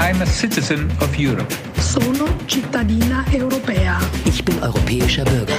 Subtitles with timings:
[0.00, 1.52] I'm a citizen of Europe.
[1.80, 3.98] Sono cittadina europea.
[4.24, 5.58] Ich bin europäischer Bürger.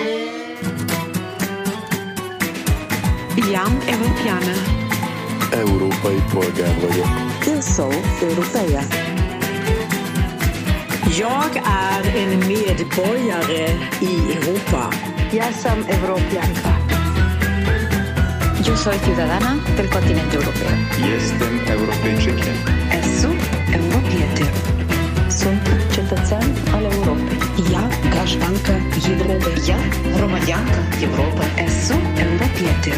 [3.52, 4.54] Jam Europeană.
[5.52, 7.08] Európai polgár vagyok.
[7.48, 7.92] Eu sou
[8.30, 8.84] europeia.
[11.18, 13.66] Jag är en medborgare
[14.00, 14.90] i Europa.
[15.32, 16.72] Jag som europeanka.
[18.66, 20.72] Yo soy ciudadana del continente europeo.
[21.10, 22.56] Jestem Europejczykiem.
[22.92, 24.44] Esu europiete.
[25.40, 27.38] Sunt cetățean al Europei.
[27.72, 27.84] Ja
[28.14, 28.74] graștancă
[29.12, 29.58] Europei.
[29.68, 29.80] Ja
[30.20, 31.52] romaniancă Europei.
[31.66, 32.92] Esu europiete.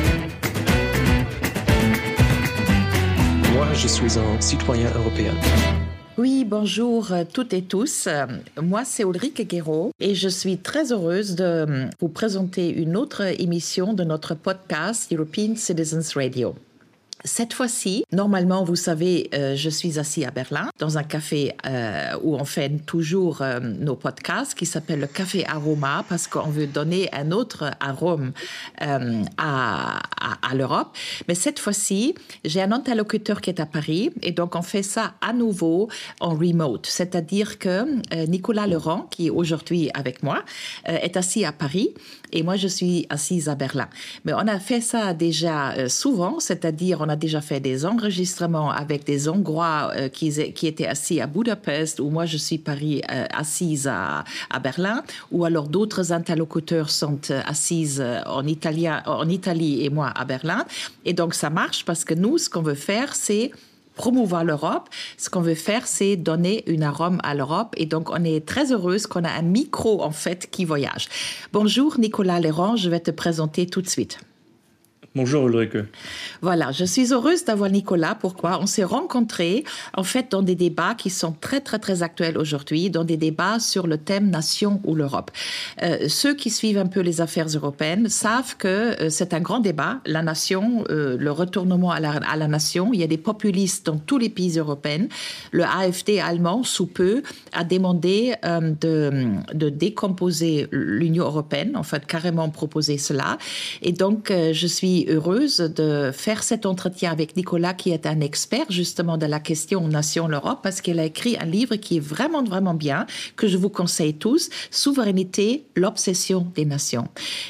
[3.54, 5.36] Moi, je suis un citoyen européen.
[6.18, 8.08] Oui, bonjour toutes et tous.
[8.62, 11.50] Moi, c'est Ulrike Guéraud et je suis très heureuse de
[12.00, 16.54] vous présenter une autre émission de notre podcast European Citizens Radio.
[17.24, 22.18] Cette fois-ci, normalement, vous savez, euh, je suis assis à Berlin, dans un café euh,
[22.24, 26.66] où on fait toujours euh, nos podcasts, qui s'appelle le Café Aroma, parce qu'on veut
[26.66, 28.32] donner un autre arôme
[29.38, 30.02] à,
[30.54, 30.90] l'Europe.
[31.28, 35.14] Mais cette fois-ci, j'ai un interlocuteur qui est à Paris, et donc on fait ça
[35.22, 36.88] à nouveau en remote.
[36.88, 37.86] C'est-à-dire que
[38.26, 40.44] Nicolas Laurent, qui est aujourd'hui avec moi,
[40.86, 41.94] est assis à Paris,
[42.34, 43.88] et moi, je suis assise à Berlin.
[44.26, 49.04] Mais on a fait ça déjà souvent, c'est-à-dire on a déjà fait des enregistrements avec
[49.06, 50.28] des Hongrois euh, qui,
[50.68, 54.24] étaient assis à Budapest, ou moi je suis Paris euh, assise à,
[54.64, 60.66] Berlin, ou alors d'autres interlocuteurs sont euh, assises en, en Italie et moi à Berlin.
[61.06, 63.52] Et donc ça marche parce que nous, ce qu'on veut faire, c'est
[63.96, 64.90] promouvoir l'Europe.
[65.18, 67.74] Ce qu'on veut faire, c'est donner une arôme à l'Europe.
[67.78, 71.08] Et donc, on est très heureuse qu'on a un micro, en fait, qui voyage.
[71.54, 72.78] Bonjour, Nicolas Léron.
[72.78, 74.18] Je vais te présenter tout de suite.
[75.14, 75.76] Bonjour Ulrike.
[76.42, 78.16] Voilà, je suis heureuse d'avoir Nicolas.
[78.16, 78.60] Pourquoi?
[78.62, 82.90] On s'est rencontrés en fait dans des débats qui sont très très très actuels aujourd'hui,
[82.90, 85.30] dans des débats sur le thème nation ou l'Europe.
[85.84, 89.60] Euh, ceux qui suivent un peu les affaires européennes savent que euh, c'est un grand
[89.60, 92.92] débat, la nation, euh, le retournement à la, nation.
[92.94, 95.08] Il y a des populistes dans tous les pays européens.
[95.52, 97.22] Le AFD allemand, sous peu,
[97.52, 99.12] a demandé de,
[99.54, 103.38] de, décomposer l'Union européenne, en fait carrément proposé cela.
[103.82, 108.66] Et donc je suis heureuse de faire cet entretien avec Nicolas, qui est un expert
[108.70, 112.44] justement de la question Nation l'Europe, parce qu'elle a écrit un livre qui est vraiment,
[112.44, 117.08] vraiment bien, que je vous conseille tous, Souveraineté, l'obsession des nations.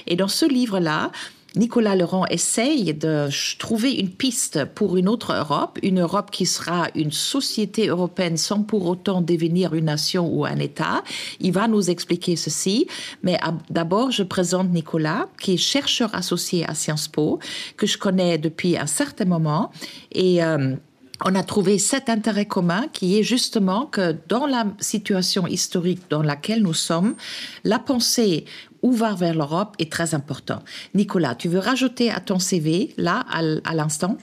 [0.07, 1.11] Et dans ce livre-là,
[1.55, 6.87] Nicolas Laurent essaye de trouver une piste pour une autre Europe, une Europe qui sera
[6.95, 11.03] une société européenne sans pour autant devenir une nation ou un État.
[11.41, 12.87] Il va nous expliquer ceci,
[13.21, 13.37] mais
[13.69, 17.39] d'abord je présente Nicolas, qui est chercheur associé à Sciences Po,
[17.75, 19.71] que je connais depuis un certain moment
[20.13, 20.75] et euh,
[21.23, 26.23] on a trouvé cet intérêt commun qui est justement que dans la situation historique dans
[26.23, 27.15] laquelle nous sommes,
[27.63, 28.45] la pensée
[28.81, 30.63] ouvert vers l'Europe est très important.
[30.93, 34.17] Nicolas, tu veux rajouter à ton CV, là, à, l'instant?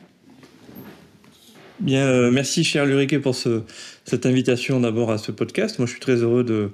[1.80, 3.62] Bien, euh, merci cher Lurique pour ce,
[4.04, 5.78] cette invitation d'abord à ce podcast.
[5.78, 6.70] Moi, je suis très heureux de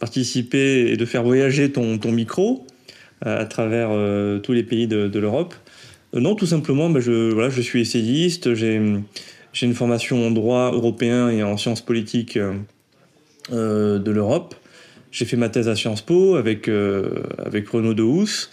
[0.00, 2.66] participer et de faire voyager ton, ton micro
[3.26, 5.54] euh, à travers euh, tous les pays de, l'Europe.
[6.14, 8.76] Non, tout simplement, ben, je, suis essayiste, j'ai
[9.62, 12.38] une formation en droit européen et en sciences politiques
[13.50, 14.54] de l'Europe.
[15.16, 18.50] J'ai fait ma thèse à Sciences Po avec, euh, avec Renaud Dehousse.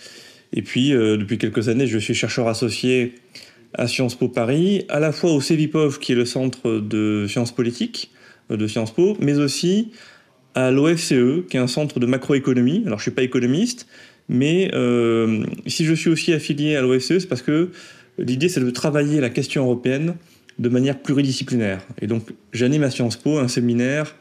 [0.53, 3.15] Et puis, euh, depuis quelques années, je suis chercheur associé
[3.73, 7.53] à Sciences Po Paris, à la fois au CEVIPOV, qui est le centre de sciences
[7.53, 8.11] politiques
[8.49, 9.91] euh, de Sciences Po, mais aussi
[10.55, 12.83] à l'OFCE, qui est un centre de macroéconomie.
[12.85, 13.85] Alors, je ne suis pas économiste,
[14.29, 17.71] mais euh, si je suis aussi affilié à l'OFCE, c'est parce que
[18.17, 20.15] l'idée, c'est de travailler la question européenne
[20.59, 21.85] de manière pluridisciplinaire.
[22.01, 22.23] Et donc,
[22.53, 24.15] j'anime à Sciences Po un séminaire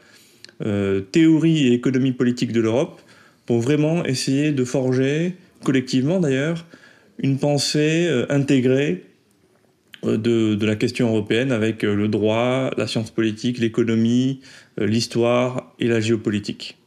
[1.11, 3.01] théorie et économie politique de l'Europe
[3.45, 6.65] pour vraiment essayer de forger, collectivement d'ailleurs,
[7.19, 9.03] une pensée euh, intégrée
[10.05, 14.41] euh, de, de, la question européenne avec le droit, la science politique, l'économie,
[14.77, 16.77] l'histoire et la géopolitique.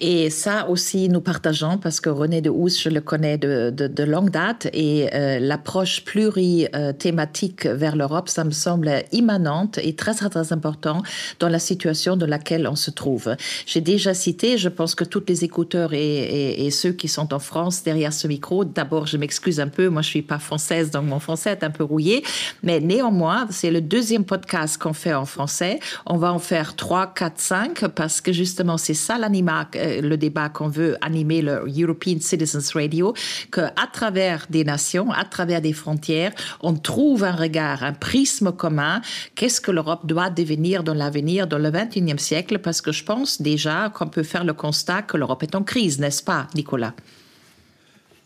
[0.00, 4.30] Et ça aussi, nous partageons parce que René de Housse, je le connais de, longue
[4.30, 10.54] date et euh, l'approche plurithématique vers l'Europe, ça me semble immanente et très, très, très
[10.54, 11.02] important
[11.38, 13.36] dans la situation dans laquelle on se trouve.
[13.66, 17.82] J'ai déjà cité, je pense que tous les écouteurs et, ceux qui sont en France
[17.82, 21.18] derrière ce micro, d'abord, je m'excuse un peu, moi je suis pas française, donc mon
[21.18, 22.24] français est un peu rouillé,
[22.62, 25.80] mais néanmoins, c'est le deuxième podcast qu'on fait en français.
[26.06, 30.16] On va en faire trois, quatre, cinq parce que justement, c'est ça l'animateur euh, le
[30.16, 33.14] débat qu'on veut animer le European Citizens Radio,
[33.52, 39.00] qu'à travers des nations, à travers des frontières, on trouve un regard, un prisme commun.
[39.34, 42.58] Qu'est-ce que l'Europe doit devenir dans l'avenir, dans le 21e siècle?
[42.58, 45.98] Parce que je pense déjà qu'on peut faire le constat que l'Europe est en crise,
[45.98, 46.94] n'est-ce pas, Nicolas?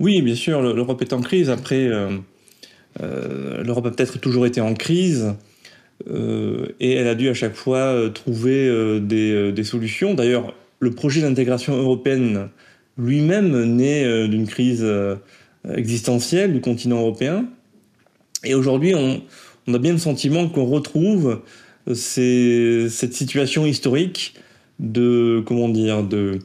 [0.01, 1.51] Oui, bien sûr, l'Europe est en crise.
[1.51, 2.11] Après, euh,
[3.03, 5.35] euh, l'Europe a peut-être toujours été en crise.
[6.81, 10.13] Et elle a dû à chaque fois trouver des, des, solutions.
[10.13, 12.49] D'ailleurs, le projet d'intégration européenne
[12.99, 14.87] lui-même naît d'une crise
[15.69, 17.47] existentielle du continent européen.
[18.45, 21.41] Et aujourd'hui, on, a bien le sentiment qu'on retrouve
[21.93, 24.35] ces, cette situation historique
[24.79, 26.39] de, comment dire, de,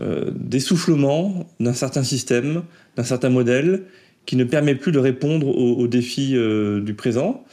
[0.00, 2.62] euh, d'essoufflement d'un certain système,
[2.96, 3.82] d'un certain modèle
[4.26, 7.44] qui ne permet plus de répondre aux, défis euh, du présent.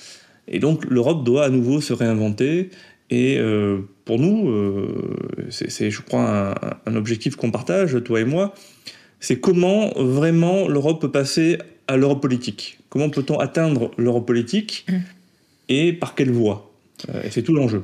[0.47, 2.69] Et donc l'Europe doit à nouveau se réinventer.
[3.09, 3.79] Et euh,
[4.11, 5.15] pour nous, euh,
[5.51, 6.51] c'est je crois
[6.85, 8.53] un, un objectif qu'on partage, toi et moi,
[9.21, 12.79] c'est comment vraiment l'Europe peut passer à l'Europe politique.
[12.89, 14.85] Comment peut-on atteindre l'Europe politique
[15.69, 16.69] et par quelle voie?
[17.07, 17.83] Euh, Et c'est tout l'enjeu.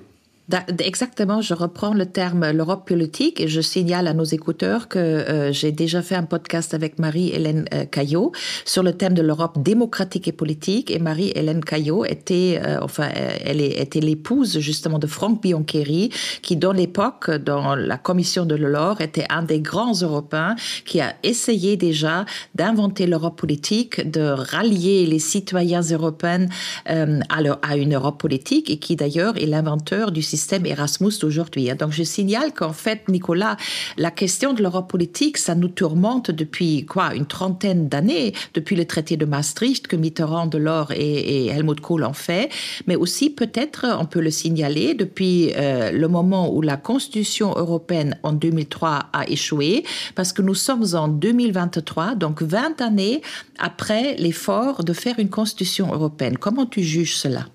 [0.79, 3.41] Exactement, je reprends le terme l'Europe politique.
[3.41, 7.65] Et je signale à nos écouteurs que euh, j'ai déjà fait un podcast avec Marie-Hélène
[7.73, 8.31] euh, Caillot
[8.63, 10.89] sur le thème de l'Europe démocratique et politique.
[10.89, 13.09] Et Marie-Hélène Caillot était, euh, enfin,
[13.43, 16.11] elle était l'épouse justement de Franck Biancheri
[16.41, 20.55] qui dans l'époque, dans la commission de l'Or, était un des grands Européens
[20.85, 22.23] qui a essayé déjà
[22.55, 26.45] d'inventer l'Europe politique, de rallier les citoyens européens
[26.89, 30.65] euh, à, leur, à une Europe politique et qui d'ailleurs est l'inventeur du système système
[30.65, 31.69] Erasmus d'aujourd'hui.
[31.75, 33.57] Donc je signale qu'en fait, Nicolas,
[33.97, 38.85] la question de l'Europe politique, ça nous tourmente depuis quoi Une trentaine d'années, depuis le
[38.85, 42.49] traité de Maastricht que Mitterrand, Delors et, et Helmut Kohl ont fait,
[42.85, 48.17] mais aussi peut-être, on peut le signaler, depuis euh, le moment où la Constitution européenne
[48.23, 49.83] en 2003 a échoué,
[50.15, 53.21] parce que nous sommes en 2023, donc 20 années
[53.59, 56.37] après l'effort de faire une Constitution européenne.
[56.37, 57.45] Comment tu juges cela?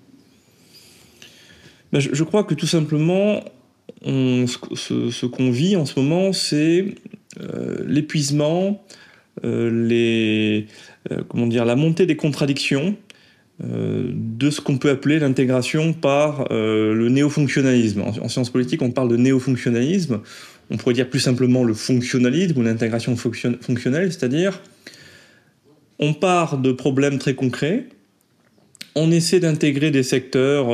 [1.93, 3.43] Ben, je, crois que tout simplement,
[4.03, 6.95] ce, qu'on vit en ce moment, c'est
[7.39, 8.83] euh, l'épuisement,
[9.45, 10.61] euh,
[11.11, 12.95] euh, la montée des contradictions
[13.59, 18.01] de ce qu'on peut appeler l'intégration par le néofonctionnalisme.
[18.01, 20.21] En, en sciences politiques, on parle de néofonctionnalisme.
[20.71, 24.59] On pourrait dire plus simplement le fonctionnalisme ou l'intégration fonction, fonctionnelle, c'est-à-dire
[25.99, 27.85] on part de problèmes très concrets,
[28.95, 30.67] on essaie d'intégrer des secteurs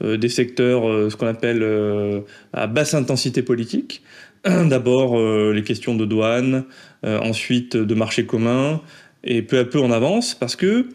[0.00, 2.20] des secteurs, euh, ce qu'on appelle euh,
[2.52, 4.02] à basse intensité politique.
[4.44, 5.18] D'abord
[5.52, 6.64] les questions de douane,
[7.02, 8.82] ensuite de marché commun,
[9.22, 10.88] et peu à peu on avance parce que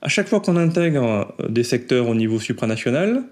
[0.00, 3.24] à chaque fois qu'on intègre des secteurs au niveau supranational,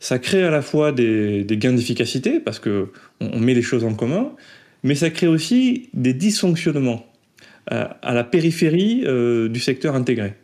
[0.00, 2.88] ça crée à la fois des, gains d'efficacité parce que
[3.20, 4.32] on, met les choses en commun,
[4.82, 7.06] mais ça crée aussi des dysfonctionnements
[7.70, 10.34] euh, à la périphérie euh, du secteur intégré.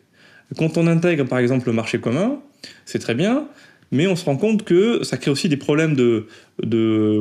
[0.57, 2.39] Quand on intègre par exemple le marché commun,
[2.85, 3.49] c'est très bien,
[3.93, 6.27] mais on se rend compte que ça crée aussi des problèmes de,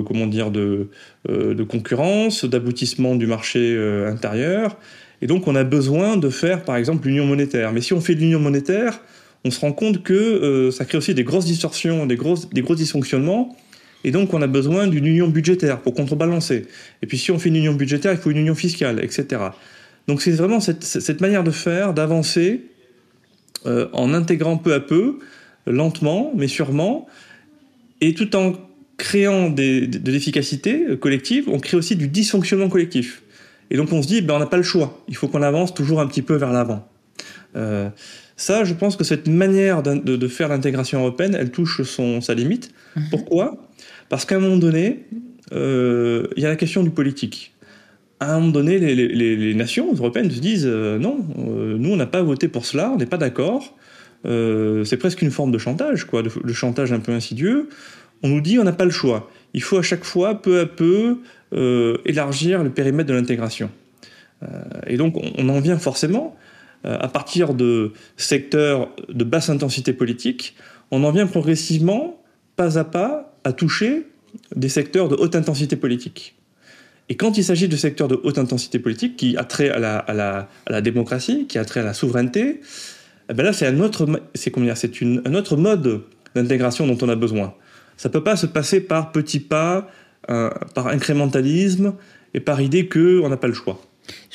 [0.08, 0.88] comment dire euh,
[1.54, 4.78] de concurrence, d'aboutissement du marché euh, intérieur,
[5.22, 7.72] et donc on a besoin de faire par exemple l'union monétaire.
[7.72, 9.02] Mais si on fait de l'union monétaire,
[9.44, 12.62] on se rend compte que euh, ça crée aussi des grosses distorsions, des grosses, des
[12.62, 13.56] gros dysfonctionnements,
[14.04, 16.66] et donc on a besoin d'une union budgétaire pour contrebalancer.
[17.02, 19.42] Et puis si on fait une union budgétaire, il faut une union fiscale, etc.
[20.08, 22.66] Donc c'est vraiment cette, manière de faire, d'avancer
[23.66, 25.18] en intégrant peu à peu
[25.66, 27.08] lentement, mais sûrement,
[28.02, 28.54] et tout en
[28.98, 33.24] créant des, de l'efficacité collective, on crée aussi du dysfonctionnement collectif.
[33.72, 35.74] Et donc on se dit, ben, on n'a pas le choix, il faut qu'on avance
[35.74, 36.88] toujours un petit peu vers l'avant.
[37.56, 37.90] Euh,
[38.38, 42.34] ça, je pense que cette manière de, de faire l'intégration européenne, elle touche son, sa
[42.34, 42.72] limite.
[42.96, 43.02] Mmh.
[43.10, 43.70] Pourquoi?
[44.10, 45.06] Parce qu'à un moment donné,
[45.54, 47.54] euh, il y a la question du politique.
[48.20, 51.96] À un moment donné, les, les, les nations européennes se disent euh, non, nous on
[51.96, 53.76] n'a pas voté pour cela, on n'est pas d'accord.
[54.26, 57.70] Euh, c'est presque une forme de chantage, quoi, de, chantage un peu insidieux.
[58.24, 59.30] On nous dit on n'a pas le choix.
[59.54, 61.20] Il faut à chaque fois, peu à peu,
[61.54, 63.70] euh, élargir le périmètre de l'intégration.
[64.44, 64.48] Euh,
[64.88, 66.36] et donc on, en vient forcément,
[66.84, 70.56] à partir de secteurs de basse intensité politique,
[70.92, 72.22] on en vient progressivement,
[72.56, 74.06] pas à pas, à toucher
[74.56, 76.36] des secteurs de haute intensité politique.
[77.10, 79.98] Et quand il s'agit de secteurs de haute intensité politique qui a trait à la,
[79.98, 82.62] à la, à la démocratie, qui a trait à la souveraineté,
[83.30, 84.06] eh ben là, c'est un autre,
[85.56, 86.02] mode
[86.36, 87.54] d'intégration dont on a besoin.
[87.98, 89.90] Ça peut pas se passer par petits pas,
[90.30, 91.94] euh, par incrémentalisme
[92.34, 93.80] et par idée que on n'a pas le choix.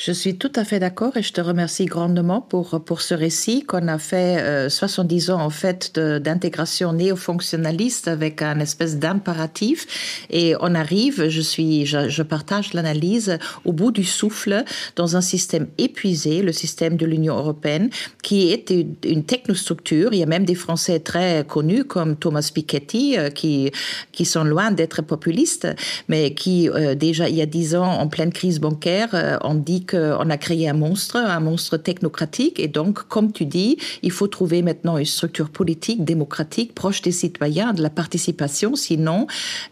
[0.03, 3.61] Je suis tout à fait d'accord et je te remercie grandement pour, pour ce récit
[3.61, 10.55] qu'on a fait euh, 70 ans en fait d'intégration néo-fonctionnaliste avec un espèce d'impératif et
[10.59, 14.63] on arrive, je suis, je, partage l'analyse au bout du souffle
[14.95, 17.91] dans un système épuisé, le système de l'Union européenne,
[18.23, 20.13] qui est une, technostructure.
[20.13, 23.71] Il y a même des Français très connus comme Thomas Piketty euh, qui,
[24.11, 25.67] qui sont loin d'être populistes,
[26.07, 29.53] mais qui euh, déjà il y a dix ans en pleine crise bancaire, euh, on
[29.53, 32.59] dit qu'on a créé un monstre, un monstre technocratique.
[32.59, 37.11] Et donc, comme tu dis, il faut trouver maintenant une structure politique, démocratique, proche des
[37.11, 38.75] citoyens, de la participation.
[38.75, 39.27] Sinon,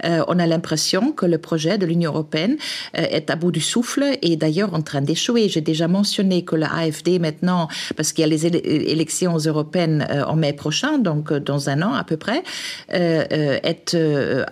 [0.06, 2.58] euh, on a l'impression que le projet de l'Union européenne
[2.98, 5.50] euh, est à bout du souffle et d'ailleurs en train d'échouer.
[5.50, 10.24] J'ai déjà mentionné que la AFD maintenant, parce qu'il y a les élections européennes euh,
[10.26, 12.44] en mai prochain, donc dans un an à peu près,
[12.90, 13.98] est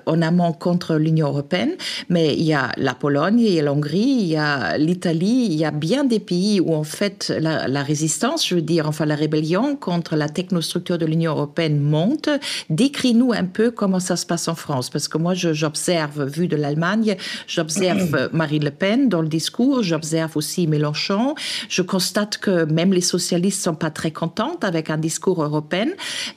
[0.06, 1.72] en amont contre l'Union européenne.
[2.10, 5.66] Mais il y a la Pologne, il y a l'Hongrie, il y a l'Italie, y
[5.66, 9.16] a bien des pays où en fait la, la, résistance, je veux dire, enfin la
[9.16, 12.30] rébellion contre la technostructure de l'Union européenne monte.
[12.70, 16.56] Décris-nous un peu comment ça se passe en France, parce que moi j'observe, vu de
[16.56, 21.36] l'Allemagne, j'observe Marine Le Pen dans le discours, j'observe aussi Mélenchon.
[21.70, 25.88] Je constate que même les socialistes sont pas très contentes avec un discours européen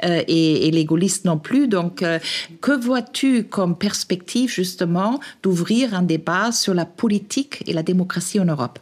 [0.04, 1.68] euh, et, et les gaullistes non plus.
[1.68, 2.18] Donc, euh,
[2.60, 8.44] que vois-tu comme perspective justement d'ouvrir un débat sur la politique et la démocratie en
[8.44, 8.78] Europe?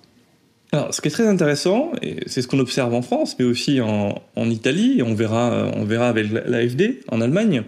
[0.73, 3.81] Alors, ce qui est très intéressant, et c'est ce qu'on observe en France, mais aussi
[3.81, 7.63] en, Italie, et on verra, on verra avec l'AFD en Allemagne,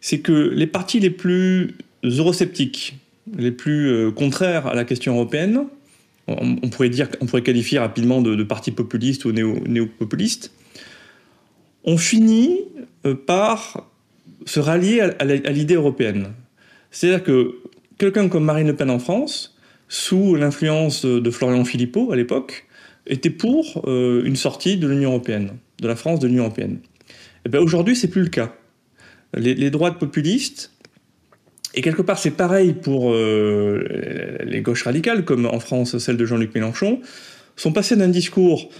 [0.00, 2.98] c'est que les partis les plus eurosceptiques,
[3.36, 5.66] les plus euh, contraires à la question européenne,
[6.26, 10.52] on, pourrait dire, on pourrait qualifier rapidement de, partis populistes ou néo-populistes,
[11.86, 12.60] néo ont fini
[13.06, 13.88] euh, par
[14.44, 16.32] se rallier à l'idée européenne.
[16.90, 17.56] C'est-à-dire que
[17.96, 19.57] quelqu'un comme Marine Le Pen en France,
[19.88, 22.68] sous l'influence de Florian Philippot à l'époque,
[23.08, 26.78] était pour euh, une sortie de l'Union européenne, de la France de l'Union européenne.
[27.44, 28.54] Et bien aujourd'hui, c'est plus le cas.
[29.34, 30.72] Les, droites populistes,
[31.74, 36.24] et quelque part c'est pareil pour euh, les gauches radicales, comme en France celle de
[36.24, 37.00] Jean-Luc Mélenchon,
[37.56, 38.70] sont passées d'un discours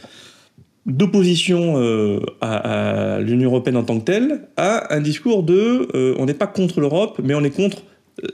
[0.87, 6.33] d'opposition euh, à, l'Union européenne en tant que telle à un discours de on n'est
[6.33, 7.83] pas contre l'Europe, mais on est contre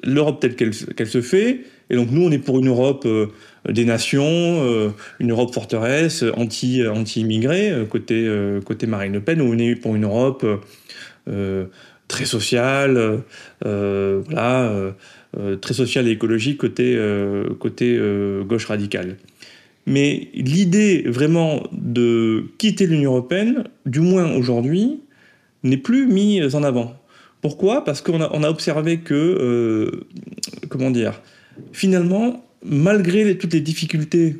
[0.04, 1.64] l'Europe telle qu'elle qu se fait.
[1.90, 3.26] Et donc nous, on est pour une Europe euh,
[3.68, 9.40] des nations, euh, une Europe forteresse, anti, anti-immigrés, euh, côté, euh, côté Marine Le Pen,
[9.40, 10.46] ou on est pour une Europe
[11.28, 11.64] euh,
[12.08, 13.22] très sociale,
[13.64, 14.72] euh, voilà,
[15.60, 16.96] très sociale et écologique côté,
[17.58, 17.98] côté
[18.46, 19.16] gauche radicale.
[19.86, 25.00] Mais l'idée vraiment de quitter l'Union européenne, du moins aujourd'hui,
[25.62, 26.94] n'est plus mise en avant.
[27.44, 27.84] Pourquoi?
[27.84, 30.06] Parce qu'on a, observé que, euh,
[30.70, 31.20] comment dire,
[31.73, 34.37] finalement, malgré toutes les difficultés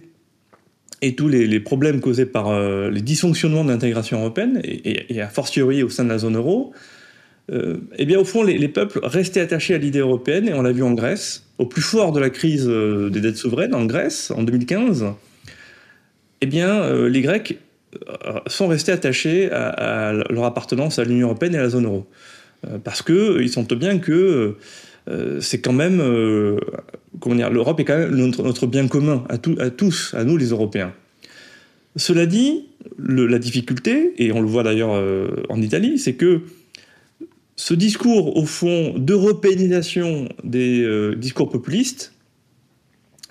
[1.03, 5.29] et tous les, problèmes causés par euh, les dysfonctionnements de l'intégration européenne, et, et, a
[5.29, 6.73] fortiori au sein de la zone euro,
[7.53, 10.63] euh, eh bien, au fond, les, les, peuples restaient attachés à l'idée européenne, et on
[10.63, 13.85] l'a vu en Grèce, au plus fort de la crise euh, des dettes souveraines, en
[13.85, 15.07] Grèce, en 2015,
[16.41, 17.59] eh bien, euh, les Grecs
[18.49, 22.09] sont restés attachés à, leur appartenance à l'Union européenne et à la zone euro.
[22.83, 24.57] Parce qu'ils sentent bien que
[25.41, 26.59] c'est quand même, euh,
[27.21, 30.93] comment dire, l'Europe est quand même notre, bien commun à, tous, à nous les Européens.
[31.97, 32.67] Cela dit,
[32.99, 36.43] la difficulté, et on le voit d'ailleurs euh, en Italie, c'est que
[37.57, 42.13] ce discours, au fond, d'européanisation des euh, discours populistes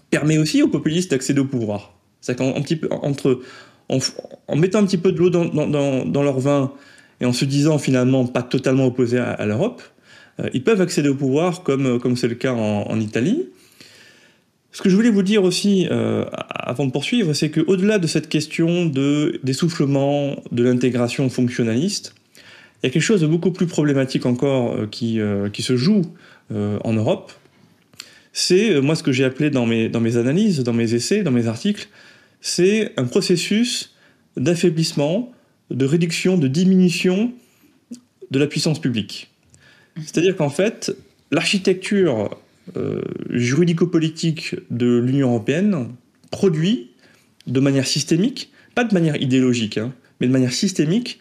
[0.10, 1.96] permet aussi aux populistes d'accéder au pouvoir.
[2.22, 3.12] C'est-à-dire qu'en
[4.48, 6.72] en, mettant un petit peu de l'eau dans, leur vin
[7.20, 9.93] et en se disant finalement pas totalement opposés à, l'Europe, euh,
[10.54, 13.46] ils peuvent accéder au pouvoir comme comme c'est le cas en, Italie.
[14.72, 18.28] Ce que je voulais vous dire aussi euh, avant de poursuivre, c'est qu'au-delà de cette
[18.28, 22.16] question de d'essoufflement, de l'intégration fonctionnaliste,
[22.84, 25.78] il y a quelque chose de beaucoup plus problématique encore euh, qui, euh, qui se
[25.78, 26.02] joue
[26.52, 27.32] euh, en Europe.
[28.34, 31.24] C'est euh, moi ce que j'ai appelé dans mes, dans mes analyses, dans mes essais,
[31.24, 31.88] dans mes articles,
[32.42, 33.96] c'est un processus
[34.36, 35.32] d'affaiblissement,
[35.70, 37.32] de réduction, de diminution
[38.32, 39.33] de la puissance publique.
[39.98, 40.96] C'est-à-dire qu'en fait,
[41.32, 42.38] l'architecture
[42.78, 45.90] euh, juridico-politique de l'Union européenne
[46.32, 46.92] produit
[47.46, 51.20] de manière systémique, pas de manière idéologique, hein, mais de manière systémique,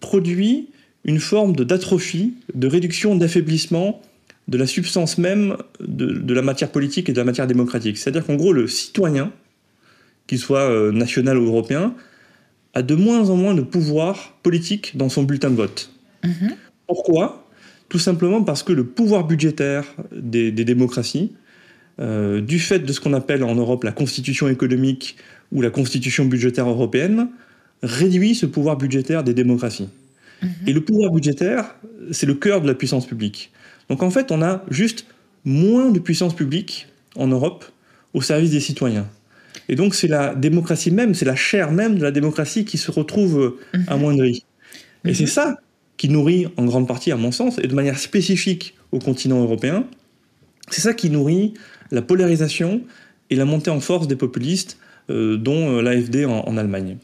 [0.00, 0.68] produit
[1.04, 4.02] une forme d'atrophie, de, de, réduction, d'affaiblissement
[4.48, 7.96] de la substance même de, de, la matière politique et de la matière démocratique.
[7.96, 9.32] C'est-à-dire qu'en gros, le citoyen,
[10.26, 11.94] qu'il soit euh, national ou européen,
[12.74, 15.90] a de moins en moins de pouvoir politique dans son bulletin de vote.
[16.24, 16.54] -hmm.
[16.86, 17.49] Pourquoi?
[17.90, 21.32] Tout simplement parce que le pouvoir budgétaire des, des démocraties,
[22.00, 25.16] euh, du fait de ce qu'on appelle en Europe la constitution économique
[25.52, 27.28] où la constitution budgétaire européenne
[27.82, 29.88] réduit ce pouvoir budgétaire des démocraties.
[30.40, 30.46] Mmh.
[30.68, 31.74] Et le pouvoir budgétaire,
[32.10, 33.50] c'est le cœur de la puissance publique.
[33.88, 35.04] Donc en fait, on a juste
[35.44, 37.64] moins de puissance publique en Europe
[38.14, 39.08] au service des citoyens.
[39.68, 42.90] Et donc c'est la démocratie même, c'est la chair même de la démocratie qui se
[42.90, 43.78] retrouve mmh.
[43.88, 44.44] amoindrie.
[45.04, 45.58] Et c'est ça
[46.00, 49.84] qui nourrit en grande partie, à mon sens, et de manière spécifique au continent européen,
[50.70, 51.52] c'est ça qui nourrit
[51.90, 52.80] la polarisation
[53.28, 54.78] et la montée en force des populistes,
[55.10, 56.96] euh, dont euh, l'AFD en, en Allemagne.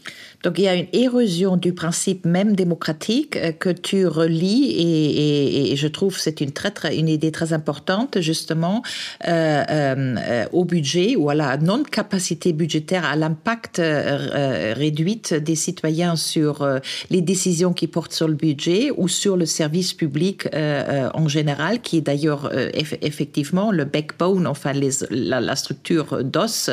[0.46, 5.66] Donc il y a une érosion du principe même démocratique euh, que tu relis et,
[5.66, 8.84] et, et je trouve c'est une très, très une idée très importante justement
[9.26, 15.56] euh, euh, au budget ou à la non capacité budgétaire à l'impact euh, réduit des
[15.56, 16.78] citoyens sur euh,
[17.10, 21.80] les décisions qui portent sur le budget ou sur le service public euh, en général
[21.80, 26.70] qui est d'ailleurs eff effectivement le backbone enfin les, la, la structure d'os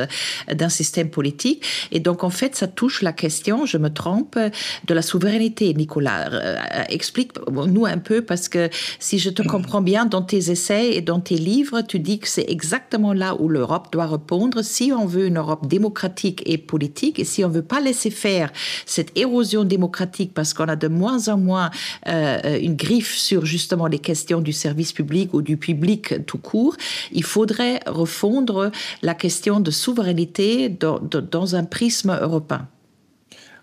[0.53, 1.65] d'un système politique.
[1.91, 6.29] Et donc en fait ça touche la question je me trompe, de la souveraineté, Nicolas.
[6.31, 6.57] Euh,
[6.89, 11.19] Explique-nous un peu, parce que si je te comprends bien, dans tes essais et dans
[11.19, 15.27] tes livres, tu dis que c'est exactement là où l'Europe doit répondre si on veut
[15.27, 18.51] une Europe démocratique et politique, et si on veut pas laisser faire
[18.85, 21.71] cette érosion démocratique, parce qu'on a de moins en moins
[22.07, 26.75] euh, une griffe sur justement les questions du service public ou du public tout court,
[27.11, 32.67] il faudrait refondre la question de souveraineté dans, dans un prisme européen.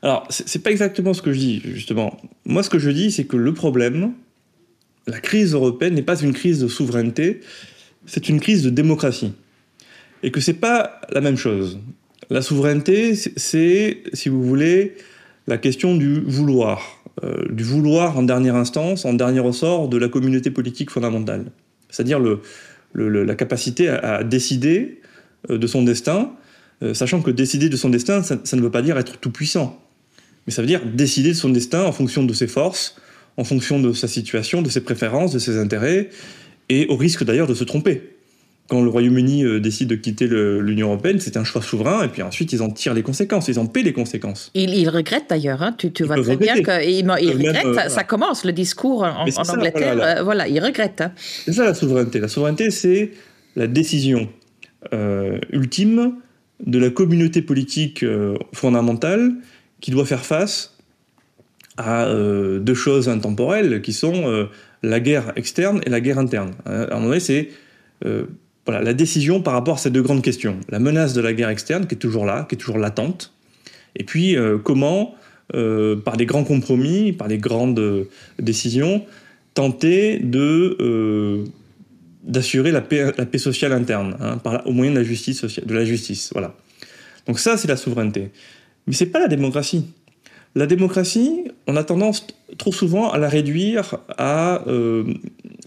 [0.03, 2.19] Alors, c'est pas exactement ce que je dis, justement.
[2.47, 4.13] Moi, ce que je dis, c'est que le problème,
[5.07, 7.41] la crise européenne n'est pas une crise de souveraineté,
[8.07, 9.33] c'est une crise de démocratie.
[10.23, 11.79] Et que c'est pas la même chose.
[12.31, 14.97] La souveraineté, c'est, si vous voulez,
[15.47, 17.03] la question du vouloir.
[17.25, 21.47] Euh, du vouloir en dernière instance, en dernier ressort de la communauté politique fondamentale.
[21.91, 22.21] C'est-à-dire
[22.95, 25.01] la capacité à, à décider
[25.51, 26.33] euh, de son destin,
[26.83, 29.31] euh, sachant que décider de son destin, ça, ça ne veut pas dire être tout
[29.31, 29.83] puissant
[30.47, 32.97] mais ça veut dire décider de son destin en fonction de ses forces,
[33.37, 36.11] en fonction de sa situation, de ses préférences, de ses intérêts,
[36.69, 38.17] et au risque d'ailleurs de se tromper.
[38.69, 42.23] Quand le Royaume-Uni euh, décide de quitter l'Union européenne, c'est un choix souverain, et puis
[42.23, 44.53] ensuite ils en tirent les conséquences, ils en paient les conséquences.
[44.55, 47.67] Il, il regrette d'ailleurs, hein, tu, tu vois très bien qu'il il, il regrette, même,
[47.67, 51.01] euh, ça, ça, commence le discours en, en ça, Angleterre, voilà, euh, voilà, il regrette.
[51.01, 51.13] Hein.
[51.17, 52.21] C'est ça la souveraineté.
[52.21, 53.11] La souveraineté, c'est
[53.57, 54.29] la décision
[54.93, 56.15] euh, ultime
[56.65, 59.33] de la communauté politique euh, fondamentale
[59.81, 60.77] qui doit faire face
[61.77, 64.47] à euh, deux choses intemporelles qui sont euh,
[64.83, 66.53] la guerre externe et la guerre interne.
[66.67, 67.49] Euh, à un moment donné, c'est
[68.67, 70.59] voilà, la décision par rapport à ces deux grandes questions.
[70.69, 73.35] La menace de la guerre externe qui est toujours là, qui est toujours latente,
[73.97, 75.15] et puis comment,
[75.53, 78.07] par des grands compromis, par des grandes
[78.39, 79.05] décisions,
[79.53, 81.45] tenter de
[82.23, 85.67] d'assurer la paix, la paix sociale interne, hein, par, au moyen de la justice sociale,
[85.67, 86.31] de la justice.
[86.33, 86.55] Voilà.
[87.27, 88.31] Donc ça, c'est la souveraineté.
[88.87, 89.87] Mais c'est pas la démocratie.
[90.55, 92.27] La démocratie, on a tendance
[92.59, 95.05] trop souvent à la réduire à euh,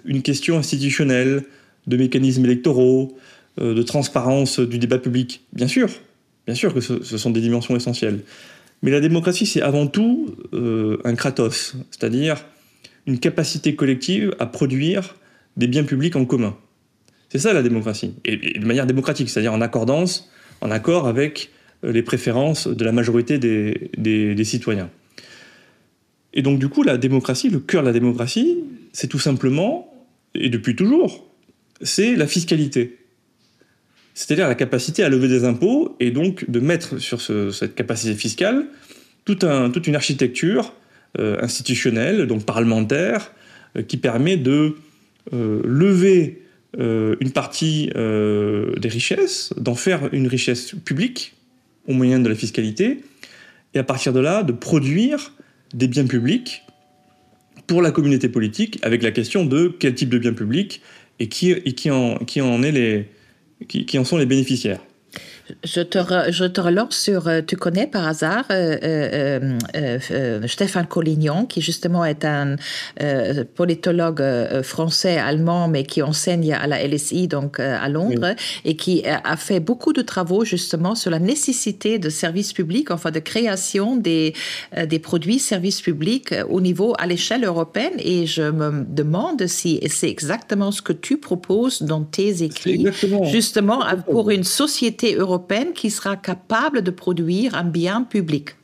[0.06, 1.44] une question institutionnelle,
[1.88, 3.18] de mécanismes électoraux,
[3.62, 5.42] euh, de transparence du débat public.
[5.54, 5.90] Bien sûr,
[6.46, 8.22] bien sûr que ce, sont des dimensions essentielles.
[8.82, 12.44] Mais la démocratie, c'est avant tout euh, un kratos, c'est-à-dire
[13.06, 15.16] une capacité collective à produire
[15.56, 16.58] des biens publics en commun.
[17.30, 20.30] C'est ça la démocratie, et, et de manière démocratique, c'est-à-dire en accordance,
[20.62, 21.52] en accord avec
[21.84, 24.90] les préférences de la majorité des, citoyens.
[26.34, 28.58] Et donc du coup, la démocratie, le cœur de la démocratie,
[28.92, 29.94] c'est tout simplement,
[30.34, 31.30] et depuis toujours,
[31.82, 32.98] c'est la fiscalité.
[34.14, 38.14] C'est-à-dire la capacité à lever des impôts et donc de mettre sur ce, cette capacité
[38.16, 38.68] fiscale
[39.26, 40.74] toute une architecture
[41.20, 43.32] euh, institutionnelle, donc parlementaire,
[43.78, 44.76] euh, qui permet de
[45.34, 46.40] euh, lever
[46.76, 51.36] une partie des richesses, d'en faire une richesse publique,
[51.88, 53.00] au moyen de la fiscalité,
[53.74, 55.34] et à partir de là, de produire
[55.74, 56.64] des biens publics
[57.68, 60.82] pour la communauté politique, avec la question de quel type de biens publics
[61.20, 62.62] et qui, et qui, en, qui, en,
[63.68, 64.82] qui en sont les bénéficiaires.
[65.64, 70.88] Je te, re, je te relance sur, euh, tu connais par hasard euh, euh, Stéphane
[70.88, 72.56] Collignon, qui justement est un
[73.56, 78.72] politologue euh, français, allemand, mais qui enseigne à la LSI, donc à Londres, oui.
[78.72, 83.12] et qui a fait beaucoup de travaux justement sur la nécessité de services publics, enfin
[83.12, 84.34] de création des,
[84.88, 87.94] des produits services publics au niveau, à l'échelle européenne.
[88.00, 92.86] Et je me demande si c'est exactement ce que tu proposes dans tes écrits,
[93.24, 95.43] justement pour une société européenne
[95.76, 98.56] qui sera capable de produire un bien public.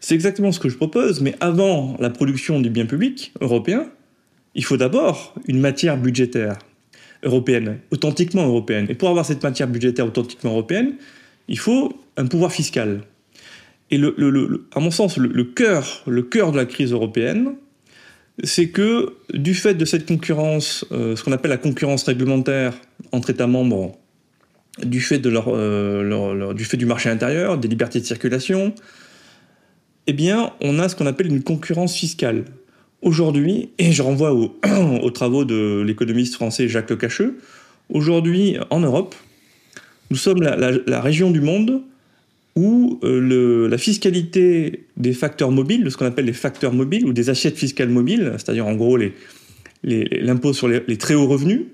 [0.00, 3.90] C'est exactement ce que je propose, mais avant la production du bien public européen,
[4.54, 6.58] il faut d'abord une matière budgétaire
[7.24, 8.86] européenne, authentiquement européenne.
[8.88, 10.94] Et pour avoir cette matière budgétaire authentiquement européenne,
[11.48, 13.02] il faut un pouvoir fiscal.
[13.90, 14.00] Et
[14.74, 17.54] à mon sens, le, cœur, le cœur de la crise européenne,
[18.44, 22.74] c'est que du fait de cette concurrence, euh, ce qu'on appelle la concurrence réglementaire
[23.10, 23.98] entre États membres,
[24.84, 28.74] du fait, de euh, du fait du marché intérieur, des libertés de circulation,
[30.06, 32.44] eh bien, on a ce qu'on appelle une concurrence fiscale.
[33.02, 34.32] Aujourd'hui, et je renvoie
[35.02, 37.38] aux travaux de l'économiste français Jacques Lecacheux,
[37.90, 39.14] aujourd'hui en Europe,
[40.10, 41.82] nous sommes la, région du monde
[42.56, 47.12] où euh, la fiscalité des facteurs mobiles, de ce qu'on appelle les facteurs mobiles ou
[47.12, 48.98] des assiettes fiscales mobiles, c'est-à-dire en gros
[49.84, 51.66] l'impôt sur les, très hauts revenus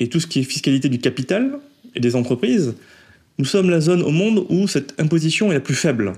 [0.00, 1.58] et tout ce qui est fiscalité du capital
[1.94, 2.74] et des entreprises,
[3.38, 6.12] nous sommes la zone au monde où cette imposition est la plus faible.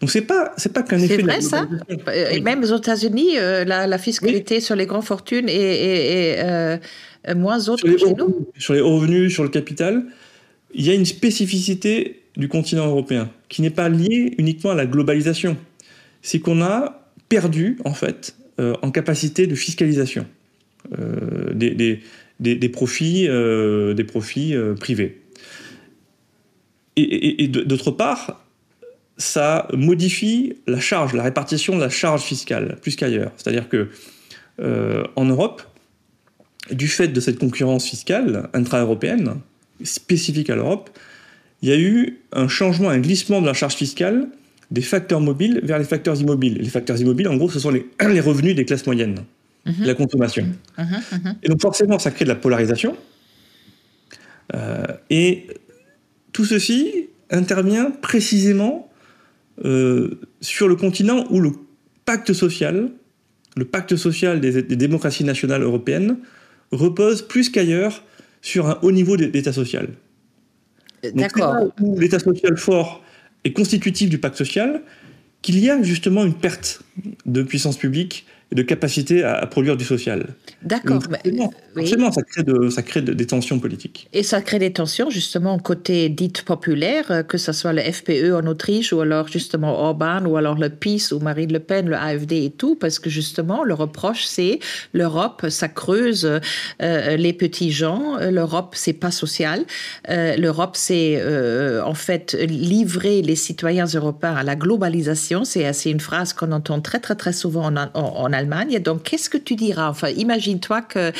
[0.00, 1.16] Donc c'est pas c'est pas qu'un effet.
[1.16, 1.68] C'est vrai ça.
[2.30, 6.76] Et même aux États-Unis, euh, la, fiscalité sur les grandes fortunes est, euh,
[7.34, 8.46] moins haute que chez nous.
[8.58, 10.04] Sur les hauts revenus, sur le capital,
[10.74, 14.86] il y a une spécificité du continent européen qui n'est pas liée uniquement à la
[14.86, 15.56] globalisation.
[16.20, 20.26] C'est qu'on a perdu en fait euh, en capacité de fiscalisation
[21.52, 22.00] des, des,
[22.40, 23.28] des profits
[24.78, 25.22] privés.
[26.96, 28.46] Et, et d'autre part,
[29.18, 33.32] ça modifie la charge, la répartition de la charge fiscale, plus qu'ailleurs.
[33.36, 33.88] C'est-à-dire que
[34.60, 35.62] euh, en Europe,
[36.70, 39.36] du fait de cette concurrence fiscale intra-européenne,
[39.84, 40.90] spécifique à l'Europe,
[41.62, 44.28] il y a eu un changement, un glissement de la charge fiscale
[44.70, 46.58] des facteurs mobiles vers les facteurs immobiles.
[46.58, 47.86] Les facteurs immobiles, en gros, ce sont les,
[48.20, 49.20] revenus des classes moyennes,
[49.80, 50.46] la consommation.
[51.42, 52.96] Et donc forcément, ça crée de la polarisation.
[54.54, 55.48] Euh, et
[56.32, 58.90] tout ceci intervient précisément
[59.64, 61.52] euh, sur le continent où le
[62.04, 62.90] pacte social,
[63.56, 66.18] le pacte social des, démocraties nationales européennes,
[66.70, 68.04] repose plus qu'ailleurs
[68.42, 69.88] sur un haut niveau d'État social.
[71.14, 71.72] D'accord.
[71.96, 73.02] L'État social fort
[73.44, 74.82] est constitutif du pacte social,
[75.42, 76.82] qu'il y a justement une perte
[77.24, 80.28] de puissance publique de capacité à, produire du social.
[80.62, 81.02] D'accord.
[81.74, 84.08] Forcément, ça crée, de, ça crée des tensions politiques.
[84.12, 88.32] Et ça crée des tensions justement côté dite populaire, euh, que ce soit le FPE
[88.32, 91.96] en Autriche ou alors justement Orban ou alors le PIS ou Marine Le Pen, le
[91.96, 94.60] AFD et tout, parce que justement le reproche c'est
[94.94, 96.24] l'Europe, ça creuse
[96.82, 99.64] euh, les petits gens, l'Europe c'est pas social,
[100.08, 101.20] euh, l'Europe c'est
[101.82, 107.00] en fait livrer les citoyens européens à la globalisation, c'est une phrase qu'on entend très
[107.00, 108.78] très très souvent en, en, en Allemagne.
[108.78, 109.88] Donc, qu'est-ce que tu diras?
[109.90, 111.12] Enfin, imagine-toi que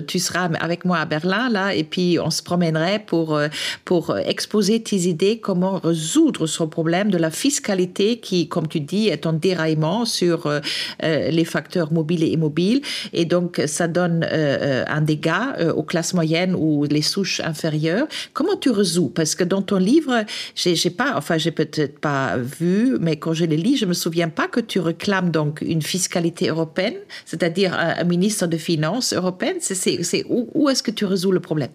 [0.00, 3.48] tu seras avec moi à Berlin, là, et puis on se promènerait pour, euh,
[3.84, 9.08] pour exposer tes idées, comment résoudre ce problème de la fiscalité qui, comme tu dis,
[9.08, 10.60] est en déraillement sur euh,
[11.02, 12.82] euh, les facteurs mobiles et immobiles.
[13.12, 18.06] Et donc, ça donne un dégât aux classes moyennes ou les souches inférieures.
[18.32, 19.08] Comment tu résous?
[19.08, 23.44] Parce que dans ton livre, j'ai pas, enfin, j'ai peut-être pas vu, mais quand je
[23.44, 28.04] les lis, je me souviens pas que tu réclames donc une fiscalité européenne, c'est-à-dire un,
[28.04, 31.70] ministre de Finances européenne C'est où, est-ce que tu résous le problème?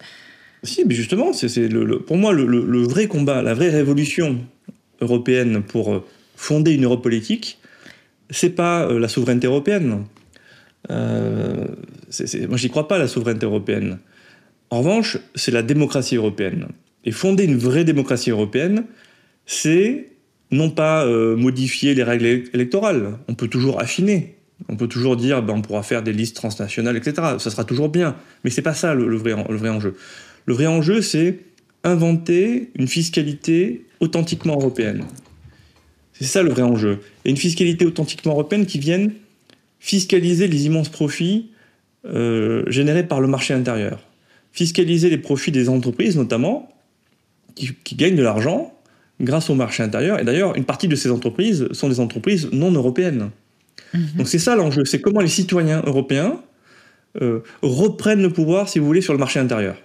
[0.62, 1.68] Si, mais justement, c'est
[2.06, 4.38] pour moi le, vrai combat, la vraie révolution
[5.00, 6.04] européenne pour euh,
[6.36, 7.58] fonder une Europe politique,
[8.28, 10.04] c'est pas euh, la souveraineté européenne.
[10.90, 11.66] Euh,
[12.48, 13.98] moi, j'y crois pas la souveraineté européenne.
[14.70, 16.68] En revanche, c'est la démocratie européenne.
[17.04, 18.84] Et fonder une vraie démocratie européenne,
[19.46, 20.10] c'est
[20.50, 24.36] non pas euh, modifier les règles électorales, on peut toujours affiner,
[24.68, 27.14] on peut toujours dire ben, on pourra faire des listes transnationales, etc.
[27.38, 29.96] Ça sera toujours bien, mais c'est pas ça le, vrai, le vrai enjeu.
[30.46, 31.38] Le vrai enjeu, c'est
[31.84, 35.04] inventer une fiscalité authentiquement européenne.
[36.12, 37.00] C'est ça le vrai enjeu.
[37.24, 39.12] Et une fiscalité authentiquement européenne qui vienne
[39.78, 41.50] fiscaliser les immenses profits
[42.04, 44.06] euh, générés par le marché intérieur.
[44.52, 46.68] Fiscaliser les profits des entreprises, notamment,
[47.54, 48.74] qui, qui gagnent de l'argent
[49.20, 50.18] grâce au marché intérieur.
[50.18, 53.30] Et d'ailleurs, une partie de ces entreprises sont des entreprises non européennes.
[53.94, 54.00] Mhm.
[54.18, 56.40] Donc c'est ça l'enjeu, c'est comment les citoyens européens
[57.20, 59.76] euh, reprennent le pouvoir, si vous voulez, sur le marché intérieur.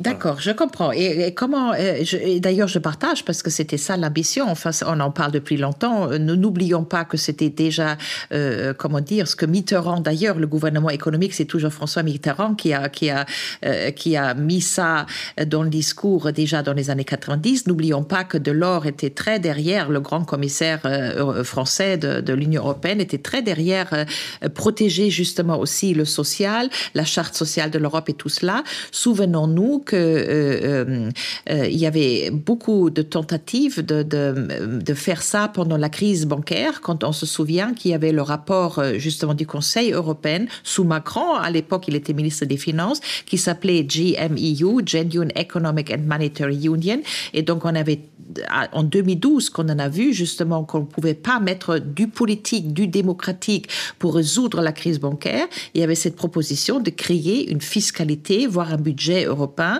[0.00, 0.90] D'accord, je comprends.
[0.90, 2.02] Et, comment, euh,
[2.40, 4.46] d'ailleurs, je partage parce que c'était ça l'ambition.
[4.50, 6.08] Enfin, on en parle depuis longtemps.
[6.18, 7.96] Nous n'oublions pas que c'était déjà,
[8.32, 12.72] euh, comment dire, ce que Mitterrand, d'ailleurs, le gouvernement économique, c'est toujours François Mitterrand qui
[12.72, 13.24] a, qui a,
[13.64, 15.06] euh, qui a mis ça
[15.46, 17.68] dans le discours déjà dans les années 90.
[17.68, 20.80] N'oublions pas que Delors était très derrière, le grand commissaire
[21.44, 24.06] français de, de l'Union européenne était très derrière
[24.54, 28.64] protéger justement aussi le social, la charte sociale de l'Europe et tout cela.
[28.90, 31.10] Souvenons-nous que euh,
[31.50, 37.04] euh, il y avait beaucoup de tentatives de, faire ça pendant la crise bancaire, quand
[37.04, 41.50] on se souvient qu'il y avait le rapport justement du Conseil européen sous Macron, à
[41.50, 47.00] l'époque il était ministre des Finances, qui s'appelait GMEU, Genuine Economic and Monetary Union,
[47.32, 48.00] et donc on avait
[48.72, 52.86] en 2012 qu'on en a vu justement qu'on ne pouvait pas mettre du politique, du
[52.86, 53.68] démocratique
[53.98, 55.46] pour résoudre la crise bancaire.
[55.74, 59.73] Il y avait cette proposition de créer une fiscalité, voire un budget européen.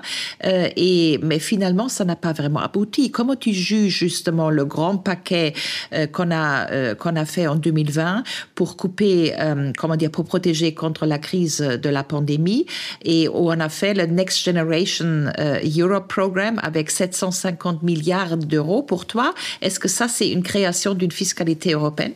[0.45, 3.11] Euh, et, mais finalement, ça n'a pas vraiment abouti.
[3.11, 5.55] Comment tu juges justement le grand paquet
[5.93, 8.23] euh, qu'on a, euh, qu'on a fait en 2020
[8.55, 9.33] pour couper,
[9.79, 12.67] comment dire, pour protéger contre la crise de la pandémie?
[13.05, 15.33] Et où on a fait le Next Generation
[15.77, 19.35] Europe Program avec 750 milliards d'euros pour toi.
[19.63, 22.13] Est-ce que ça, c'est une création d'une fiscalité européenne?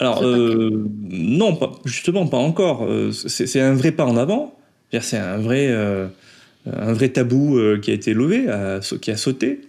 [0.00, 2.88] Alors, euh, non, pas, justement, pas encore.
[3.12, 4.54] C'est un vrai pas en avant.
[5.00, 6.06] C'est un vrai, euh,
[6.66, 8.46] un vrai tabou euh, qui a été levé,
[9.00, 9.60] qui a sauté,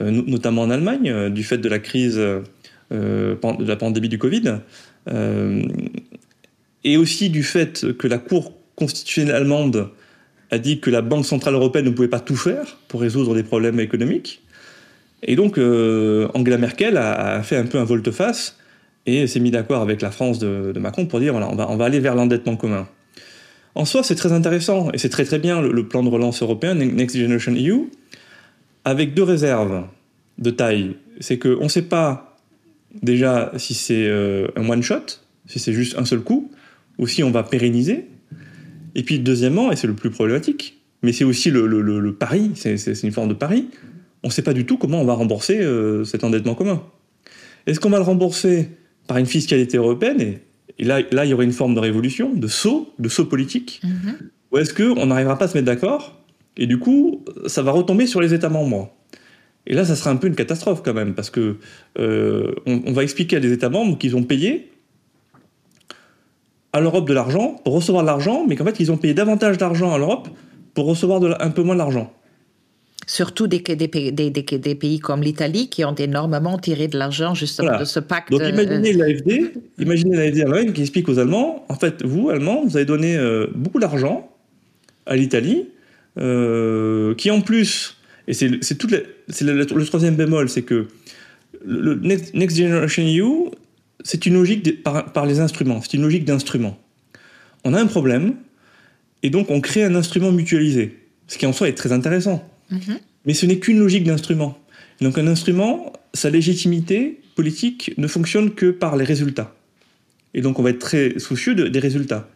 [0.00, 3.36] euh, notamment en Allemagne, du fait de la crise de
[3.66, 4.58] la pandémie du Covid.
[6.84, 9.90] et aussi du fait que la Cour constitutionnelle allemande
[10.50, 13.42] a dit que la Banque centrale européenne ne pouvait pas tout faire pour résoudre des
[13.42, 14.42] problèmes économiques.
[15.22, 18.58] Et donc, euh, Angela Merkel a, fait un peu un volte-face
[19.06, 21.70] et s'est mis d'accord avec la France de, de, Macron pour dire voilà, on va,
[21.70, 22.88] on va aller vers l'endettement commun.
[23.74, 26.74] En soi, c'est très intéressant et c'est très très bien le, plan de relance européen,
[26.74, 27.90] Next Generation EU,
[28.84, 29.86] avec deux réserves
[30.38, 30.96] de taille.
[31.20, 32.36] C'est qu'on ne sait pas
[33.00, 36.50] déjà si c'est euh, un one-shot, si c'est juste un seul coup,
[36.98, 38.08] ou si on va pérenniser.
[38.94, 43.12] Et puis, deuxièmement, et c'est le plus problématique, mais c'est aussi le, pari, c'est une
[43.12, 43.68] forme de pari,
[44.22, 46.82] on ne sait pas du tout comment on va rembourser euh, cet endettement commun.
[47.66, 48.68] Est-ce qu'on va le rembourser
[49.06, 50.38] par une fiscalité européenne?
[50.82, 53.80] Et, là, là, il y aurait une forme de révolution, de saut, de saut politique
[53.84, 54.16] mm -hmm.
[54.50, 56.22] Ou est-ce qu'on n'arrivera pas à se mettre d'accord
[56.56, 58.90] et du coup, ça va retomber sur les États membres
[59.66, 61.56] Et là, ça sera un peu une catastrophe quand même, parce que
[61.98, 64.70] euh, on, on, va expliquer à des États membres qu'ils ont payé
[66.72, 69.56] à l'Europe de l'argent pour recevoir de l'argent, mais qu'en fait, ils ont payé davantage
[69.58, 70.28] d'argent à l'Europe
[70.74, 72.12] pour recevoir de, un peu moins d'argent.
[73.06, 77.68] Surtout des, des, des, des pays comme l'Italie qui ont énormément tiré de l'argent justement
[77.68, 77.80] voilà.
[77.80, 78.30] de ce pacte.
[78.30, 82.86] Donc imaginez l'AFD, imaginez l'AFD qui explique aux Allemands, en fait, vous, Allemands, vous avez
[82.86, 84.30] donné euh, beaucoup d'argent
[85.06, 85.68] à l'Italie,
[86.18, 87.96] euh, qui en plus,
[88.28, 90.86] et c'est le, troisième bémol, c'est que
[91.64, 93.50] le Next, Next Generation EU,
[94.04, 96.78] c'est une logique de, par, par les instruments, c'est une logique d'instrument.
[97.64, 98.34] On a un problème,
[99.24, 102.48] et donc on crée un instrument mutualisé, ce qui en soi est très intéressant.
[102.72, 102.98] Mm -hmm.
[103.26, 104.52] Mais ce n'est qu'une logique d'instrument.
[105.00, 109.50] Donc un instrument, sa légitimité politique ne fonctionne que par les résultats.
[110.34, 112.28] Et donc on va être très soucieux de, des résultats.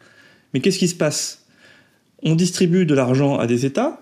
[0.53, 1.23] Mais qu'est-ce qui se passe?
[2.23, 3.93] On distribue de l'argent à des États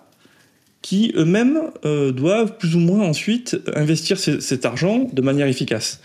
[0.83, 6.01] qui eux-mêmes euh, doivent plus ou moins ensuite investir cet argent de manière efficace.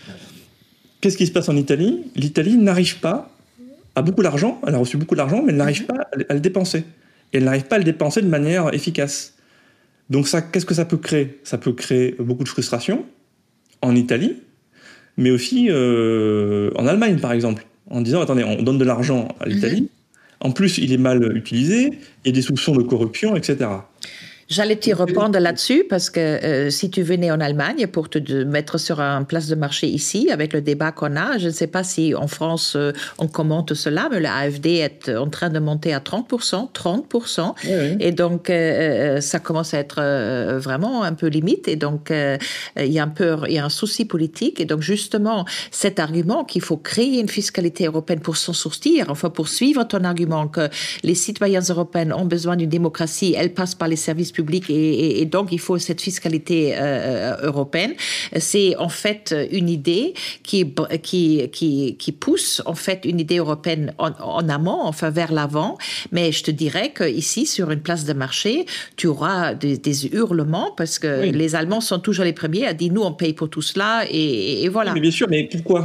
[1.00, 2.00] Qu'est-ce qui se passe en Italie?
[2.16, 3.30] L'Italie n'arrive pas
[3.94, 6.84] à beaucoup d'argent, elle a reçu beaucoup d'argent, mais elle n'arrive pas à le dépenser.
[7.32, 9.34] Et elle n'arrive pas à le dépenser de manière efficace.
[10.10, 11.38] Donc ça, qu'est-ce que ça peut créer?
[11.44, 13.06] Ça peut créer beaucoup de frustration
[13.80, 14.36] en Italie,
[15.16, 19.46] mais aussi euh, en Allemagne, par exemple, en disant, attendez, on donne de l'argent à
[19.46, 20.48] l'Italie, -hmm.
[20.48, 21.92] en plus il est mal utilisé,
[22.24, 23.68] il y a des soupçons de corruption, etc.
[24.50, 28.42] J'allais t'y répondre là-dessus parce que euh, si tu venais en Allemagne pour te de
[28.42, 31.68] mettre sur un place de marché ici, avec le débat qu'on a, je ne sais
[31.68, 35.94] pas si en France euh, on commente cela, mais l'AFD est en train de monter
[35.94, 37.54] à 30%, 30%.
[37.64, 37.96] Oui, oui.
[38.00, 40.00] Et donc, euh, ça commence à être
[40.58, 41.68] vraiment un peu limite.
[41.68, 44.58] Et donc, il y a un peu, il y a un souci politique.
[44.58, 49.30] Et donc, justement, cet argument qu'il faut créer une fiscalité européenne pour s'en sortir, enfin,
[49.30, 50.68] pour suivre ton argument que
[51.04, 55.22] les citoyens européens ont besoin d'une démocratie, elle passe par les services public et, et,
[55.22, 57.92] et, donc il faut cette fiscalité euh, européenne.
[58.36, 60.58] C'est en fait une idée qui,
[61.08, 65.76] qui, qui, qui, pousse en fait une idée européenne en, en amont, enfin vers l'avant.
[66.14, 70.70] Mais je te dirais qu'ici, sur une place de marché, tu auras des, des hurlements
[70.80, 71.32] parce que oui.
[71.32, 74.64] les Allemands sont toujours les premiers à dire nous on paye pour tout cela et,
[74.64, 74.90] et voilà.
[74.90, 75.80] Oui, mais bien sûr, mais pourquoi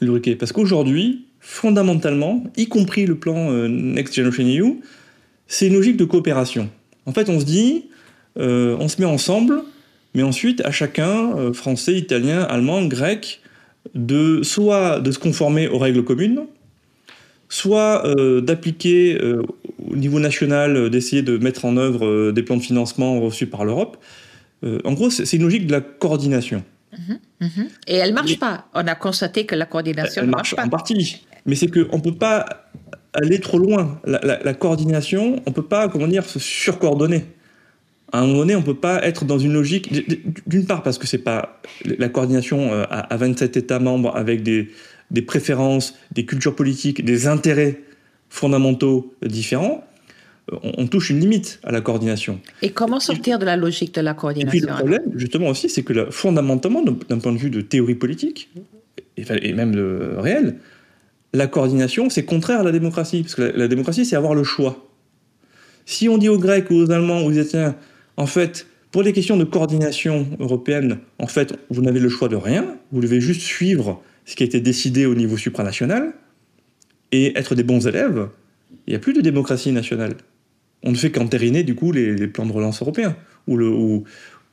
[0.00, 0.38] Ulrike?
[0.38, 4.80] Parce qu'aujourd'hui, fondamentalement, y compris le plan euh, Next Generation EU,
[5.46, 6.68] c'est une logique de coopération.
[7.06, 7.86] En fait, on se dit,
[8.38, 9.62] euh, on se met ensemble,
[10.14, 13.40] mais ensuite à chacun, euh, français, italien, allemand, grec,
[13.94, 16.42] de soit de se conformer aux règles communes,
[17.48, 19.18] soit euh, d'appliquer
[19.90, 23.96] au niveau national, d'essayer de mettre en œuvre des plans de financement reçus par l'Europe.
[24.62, 26.64] en gros, c'est une logique de la coordination.
[26.92, 27.62] Mmh, mmh.
[27.88, 28.66] Et elle marche mais, pas.
[28.74, 30.66] On a constaté que la coordination elle ne marche, marche pas.
[30.66, 31.24] En partie.
[31.44, 32.66] Mais c'est qu'on ne peut pas
[33.12, 34.00] aller trop loin.
[34.04, 37.24] La, la, la coordination, on ne peut pas, comment dire, se surcoordonner.
[38.12, 39.92] À un moment donné, on ne peut pas être dans une logique,
[40.46, 44.70] d'une part parce que c'est pas la coordination euh, à 27 États membres avec des,
[45.10, 47.80] des préférences, des cultures politiques, des intérêts
[48.28, 49.84] fondamentaux différents,
[50.62, 52.40] on, touche une limite à la coordination.
[52.62, 55.68] Et comment sortir de la logique de la coordination Et puis le problème, justement aussi,
[55.68, 58.50] c'est que fondamentalement, d'un point de vue de théorie politique,
[59.16, 60.58] et, même de réel,
[61.32, 63.22] la coordination, c'est contraire à la démocratie.
[63.22, 64.88] Parce que la, démocratie, c'est avoir le choix.
[65.84, 67.74] Si on dit aux Grecs ou aux Allemands, vous dites, tiens,
[68.16, 72.36] en fait, pour les questions de coordination européenne, en fait, vous n'avez le choix de
[72.36, 76.14] rien, vous devez juste suivre ce qui a été décidé au niveau supranational
[77.12, 78.28] et être des bons élèves,
[78.86, 80.16] il n'y a plus de démocratie nationale
[80.86, 83.16] on ne fait qu'entériner du coup les, plans de relance européens.
[83.48, 84.04] Le, vous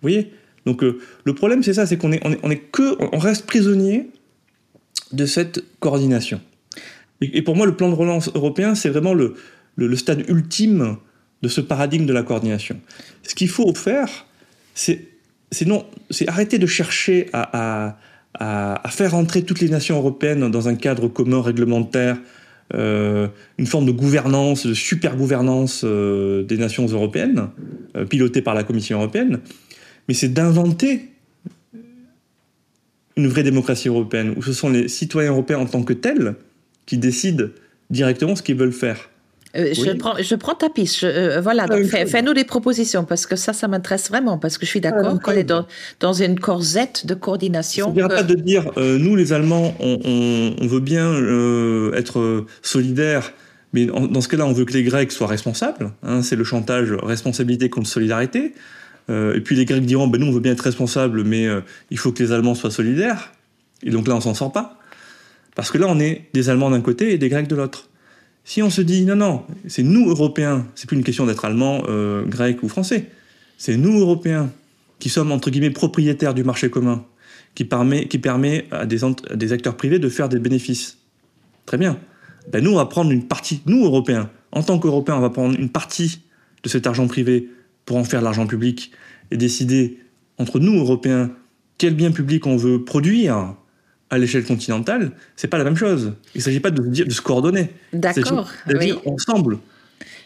[0.02, 0.32] voyez
[0.65, 4.10] Donc euh, le problème c'est ça, c'est qu'on est, on est, que, on reste prisonnier
[5.12, 6.41] de cette coordination.
[7.21, 9.36] Et, pour moi, le plan de relance européen, c'est vraiment le,
[9.95, 10.97] stade ultime
[11.43, 12.79] de ce paradigme de la coordination.
[13.21, 14.25] Ce qu'il faut faire,
[14.73, 15.10] c'est
[16.27, 17.97] arrêter de chercher à,
[18.89, 22.17] faire entrer toutes les nations européennes dans un cadre commun réglementaire
[22.73, 23.27] euh,
[23.58, 27.49] une forme de gouvernance, de super gouvernance euh, des nations européennes,
[27.95, 29.41] euh, pilotée par la Commission européenne,
[30.08, 31.12] mais c'est d'inventer
[33.17, 36.36] une vraie démocratie européenne, où ce sont les citoyens européens en tant que tels
[36.86, 37.47] qui décident
[37.91, 39.10] directement ce qu'ils veulent faire.
[39.56, 41.04] Euh, je, prends, je prends ta piste.
[41.04, 44.72] Euh, voilà, donc fais-nous des propositions parce que ça, ça m'intéresse vraiment parce que je
[44.72, 45.68] suis d'accord qu'on est dans,
[46.00, 47.94] dans, une corsette de coordination.
[47.94, 51.13] Ne pas de dire, euh, nous les Allemands, on, on, veut bien
[51.94, 53.32] être solidaires,
[53.74, 55.92] mais dans ce cas-là, on veut que les Grecs soient responsables.
[56.02, 58.56] Hein, c'est le chantage responsabilité contre solidarité.
[59.10, 61.48] et puis les Grecs diront, ben, nous on veut bien être responsables, mais
[61.92, 63.32] il faut que les Allemands soient solidaires.
[63.84, 64.80] Et donc là, on s'en sort pas.
[65.56, 67.89] Parce que là, on est des Allemands d'un côté et des Grecs de l'autre.
[68.45, 71.84] Si on se dit non, non, c'est nous Européens, c'est plus une question d'être allemand,
[71.88, 73.10] euh, grec ou français,
[73.58, 74.51] c'est nous Européens
[74.99, 77.06] qui sommes entre guillemets propriétaires du marché commun,
[77.56, 78.99] qui permet, à des,
[79.36, 80.97] des acteurs privés de faire des bénéfices.
[81.65, 81.99] Très bien.
[82.51, 85.58] Ben nous, on va prendre une partie, nous Européens, en tant qu'Européens, on va prendre
[85.58, 86.21] une partie
[86.63, 87.49] de cet argent privé
[87.86, 88.91] pour en faire l'argent public
[89.32, 89.99] et décider
[90.38, 91.32] entre nous Européens
[91.77, 93.56] quel bien public on veut produire
[94.13, 96.13] à l'échelle continentale, c'est pas la même chose.
[96.36, 97.71] Il ne s'agit pas de, de se coordonner.
[97.91, 98.49] D'accord.
[98.73, 98.93] Oui.
[99.06, 99.58] ensemble.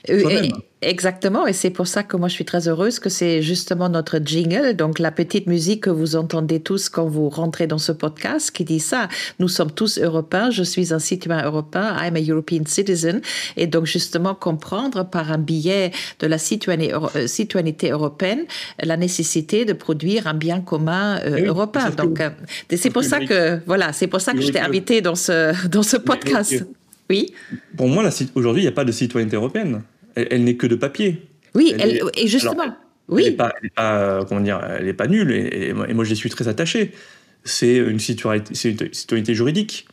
[0.09, 0.47] Euh,
[0.81, 4.19] exactement, et c'est pour ça que moi je suis très heureuse que c'est justement notre
[4.23, 8.51] jingle, donc la petite musique que vous entendez tous quand vous rentrez dans ce podcast,
[8.51, 9.09] qui dit ça.
[9.39, 13.21] Nous sommes tous européens, je suis un citoyen européen, I'm a European citizen,
[13.55, 18.45] et donc justement comprendre par un billet de la euh, citoyenneté, européenne
[18.81, 21.89] la nécessité de produire un bien commun euh, eh européen.
[21.89, 22.21] Donc
[22.75, 25.83] c'est pour ça que voilà, c'est pour ça que je t'ai invité dans ce dans
[25.83, 26.65] ce podcast.
[27.09, 27.33] Oui.
[27.75, 28.03] Pour moi,
[28.35, 29.81] aujourd'hui, il n'y a pas de citoyenneté européenne.
[30.17, 31.27] Elle, n'est que de papier.
[31.55, 31.73] Oui,
[32.15, 32.75] et justement.
[33.07, 33.23] oui.
[33.25, 35.31] Elle n'est pas, pas, comment dire, elle est pas nulle.
[35.31, 36.91] Et, moi, j'y suis très attaché.
[37.43, 39.87] C'est une citoyenneté, une citoyenneté juridique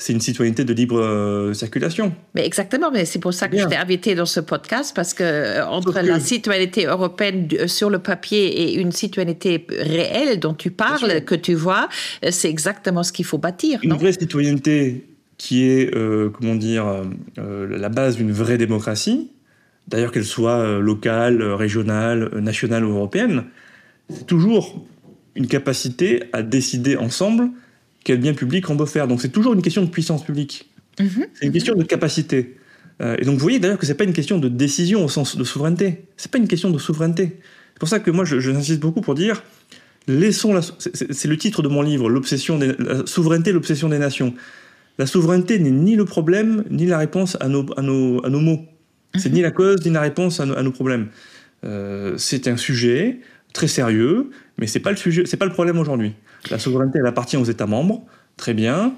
[0.00, 2.14] c'est une citoyenneté de libre euh, circulation.
[2.36, 5.24] Mais exactement, mais c'est pour ça que je t'ai invité dans ce podcast, parce que
[5.24, 10.70] euh, entre la citoyenneté européenne euh, sur le papier et une citoyenneté réelle dont tu
[10.70, 11.88] parles, que tu vois,
[12.30, 13.80] c'est exactement ce qu'il faut bâtir.
[13.82, 15.04] Une vraie citoyenneté
[15.38, 17.04] qui est, euh, comment dire, euh,
[17.38, 19.30] euh, la base d'une vraie démocratie,
[19.88, 23.44] d'ailleurs qu'elle soit locale, régionale, nationale ou européenne,
[24.10, 24.86] c'est toujours
[25.34, 27.50] une capacité à décider ensemble
[28.04, 29.08] quel bien public on veut faire.
[29.08, 30.70] Donc c'est toujours une question de puissance publique.
[31.00, 31.26] Mhm.
[31.34, 32.56] C'est une question de capacité.
[33.00, 35.44] et donc vous voyez d'ailleurs que c'est pas une question de décision au sens de
[35.44, 36.04] souveraineté.
[36.16, 37.38] C'est pas une question de souveraineté.
[37.74, 39.42] C'est pour ça que moi j'insiste beaucoup pour dire
[40.08, 40.60] laissons la.
[40.78, 44.34] C'est le titre de mon livre, l'obsession des la souveraineté, l'obsession des nations.
[44.98, 48.40] La souveraineté n'est ni le problème, ni la réponse à nos, à nos, à nos
[48.40, 48.64] mots.
[49.16, 51.08] C'est ni la cause, ni la réponse à, nos, problèmes.
[51.64, 53.20] Euh, c'est un sujet
[53.52, 56.14] très sérieux, mais c'est pas le sujet, c'est pas le problème aujourd'hui.
[56.50, 58.04] La souveraineté, elle appartient aux États membres,
[58.36, 58.94] très bien.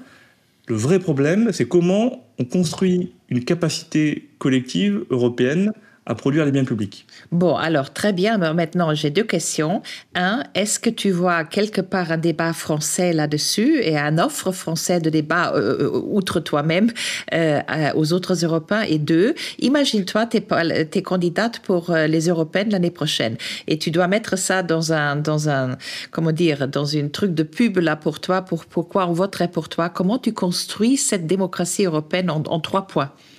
[0.67, 5.71] Le vrai problème, c'est comment on construit une capacité collective européenne
[6.05, 7.05] à produire les biens publics.
[7.31, 8.37] Bon, alors très bien.
[8.37, 9.83] Maintenant, j'ai deux questions.
[10.15, 14.99] Un, est-ce que tu vois quelque part un débat français là-dessus et un offre français
[14.99, 16.91] de débat euh, euh, outre toi-même
[17.33, 17.61] euh,
[17.95, 18.81] aux autres Européens?
[18.81, 23.37] Et deux, imagine-toi, tu es, candidate pour les Européennes l'année prochaine
[23.67, 25.77] et tu dois mettre ça dans un, dans un,
[26.09, 29.69] comment dire, dans une truc de pub là pour toi, pour pourquoi on voterait pour
[29.69, 29.89] toi?
[29.89, 33.11] Comment tu construis cette démocratie européenne en trois points?
[33.11, 33.30] euh,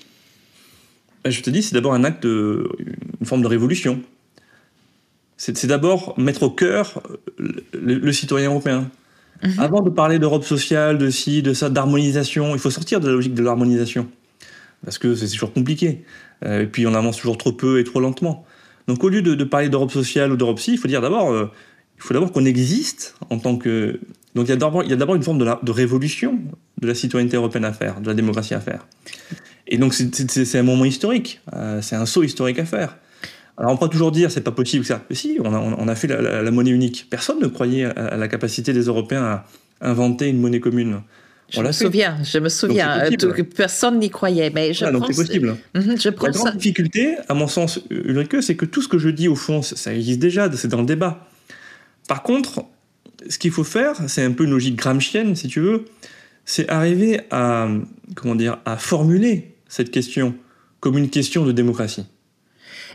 [1.31, 2.69] je te dis, c'est d'abord un acte, de,
[3.21, 4.01] une forme de révolution.
[5.37, 7.03] C'est d'abord mettre au cœur
[7.73, 8.89] le, citoyen européen.
[9.43, 9.59] Mhm.
[9.59, 13.13] Avant de parler d'Europe sociale, de ci, de ça, d'harmonisation, il faut sortir de la
[13.13, 14.09] logique de l'harmonisation.
[14.85, 16.05] Parce que c'est toujours compliqué.
[16.45, 18.45] Euh, et puis on avance toujours trop peu et trop lentement.
[18.87, 21.33] Donc au lieu de, de parler d'Europe sociale ou d'Europe si, il faut dire d'abord,
[21.33, 21.51] euh,
[21.97, 23.99] il faut d'abord qu'on existe en tant que.
[24.37, 26.39] Donc il y a d'abord, il y a d'abord une forme de, la, de révolution
[26.81, 28.87] de la citoyenneté européenne à faire, de la démocratie à faire.
[29.69, 32.99] Et donc c'est un moment historique, euh, c'est un saut historique à faire.
[33.57, 35.03] Alors on peut toujours dire c'est pas possible ça.
[35.09, 37.07] Mais si, on a, on a fait la, la, la, monnaie unique.
[37.11, 39.45] Personne ne croyait à, à, la capacité des Européens à
[39.81, 41.01] inventer une monnaie commune.
[41.53, 45.01] Je me souviens, je me souviens, euh, personne n'y croyait, mais je ah, pense...
[45.01, 45.57] donc c'est possible.
[45.75, 46.53] Je pense la grande ça...
[46.53, 49.95] difficulté, à mon sens, Ulrike, c'est que tout ce que je dis, au fond, ça
[49.95, 51.27] existe déjà, c'est dans le débat.
[52.09, 52.65] Par contre,
[53.29, 55.85] ce qu'il faut faire, c'est un peu une logique gramscienne, si tu veux,
[56.47, 57.69] c'est arriver à,
[58.15, 60.35] comment dire, à formuler cette question
[60.81, 62.05] comme une question de démocratie.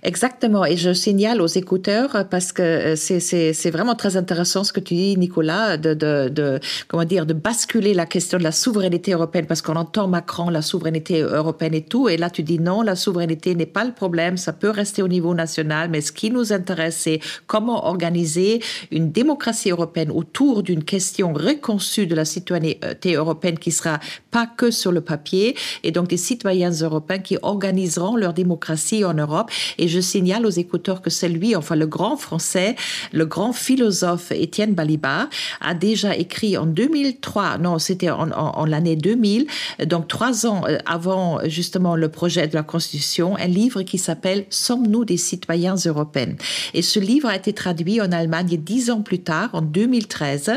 [0.03, 0.65] Exactement.
[0.65, 5.17] Et je signale aux écouteurs parce que c'est vraiment très intéressant ce que tu dis,
[5.17, 9.61] Nicolas, de, de, de, comment dire, de basculer la question de la souveraineté européenne parce
[9.61, 12.09] qu'on entend Macron, la souveraineté européenne et tout.
[12.09, 14.37] Et là, tu dis non, la souveraineté n'est pas le problème.
[14.37, 15.89] Ça peut rester au niveau national.
[15.89, 22.07] Mais ce qui nous intéresse, c'est comment organiser une démocratie européenne autour d'une question reconçue
[22.07, 23.99] de la citoyenneté européenne qui sera
[24.31, 29.13] pas que sur le papier et donc des citoyens européens qui organiseront leur démocratie en
[29.13, 29.51] Europe.
[29.77, 32.75] Et je signale aux écouteurs que c'est lui, enfin le grand français,
[33.13, 35.27] le grand philosophe Étienne Balibar,
[35.61, 39.47] a déjà écrit en 2003, non, c'était en, l'année 2000,
[39.85, 45.05] donc trois ans avant justement le projet de la Constitution, un livre qui s'appelle Sommes-nous
[45.05, 46.35] des citoyens européens?
[46.73, 50.51] Et ce livre a été traduit en Allemagne dix ans plus tard, en 2013.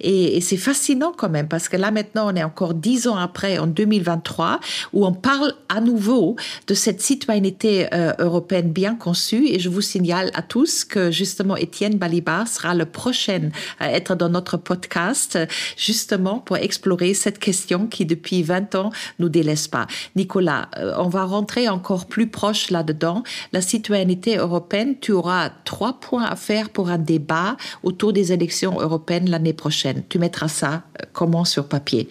[0.00, 3.16] Et, et c'est fascinant quand même, parce que là maintenant, on est encore dix ans
[3.16, 4.60] après, en 2023,
[4.92, 9.46] où on parle à nouveau de cette citoyenneté euh, européenne bien conçue.
[9.46, 14.16] Et je vous signale à tous que justement Étienne Balibar sera le prochain à être
[14.16, 15.38] dans notre podcast,
[15.76, 19.86] justement pour explorer cette question qui depuis 20 ans nous délaisse pas.
[20.16, 20.68] Nicolas,
[20.98, 23.22] on va rentrer encore plus proche là-dedans.
[23.52, 28.80] La citoyenneté européenne, tu auras trois points à faire pour un débat autour des élections
[28.80, 30.02] européennes l'année prochaine.
[30.08, 32.08] Tu mettras ça comment sur papier?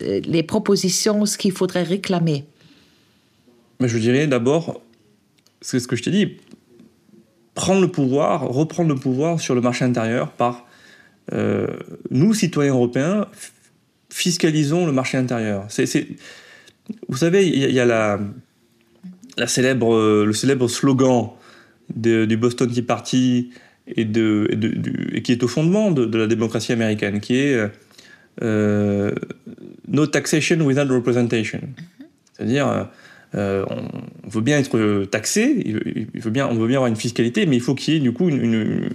[0.00, 2.46] Les propositions, ce qu'il faudrait réclamer?
[3.80, 4.80] Je dirais d'abord
[5.60, 6.36] c'est ce que je t'ai dit,
[7.54, 10.66] prendre le pouvoir, reprendre le pouvoir sur le marché intérieur par
[11.32, 11.66] euh,
[12.10, 13.26] nous, citoyens européens,
[14.10, 15.66] fiscalisons le marché intérieur.
[17.08, 18.18] Vous savez, il y, a la,
[19.46, 21.30] célèbre, le célèbre slogan
[21.94, 23.50] du Boston Tea Party
[23.86, 24.06] et,
[25.22, 27.70] qui est au fondement de, la démocratie américaine, qui est
[28.42, 29.12] euh,
[29.86, 31.60] No taxation without representation.
[32.32, 32.88] C'est-à-dire,
[33.36, 33.64] euh,
[34.24, 35.64] on veut bien être taxé,
[36.14, 38.12] veut bien, on veut bien avoir une fiscalité, mais il faut qu'il y ait du
[38.12, 38.28] coup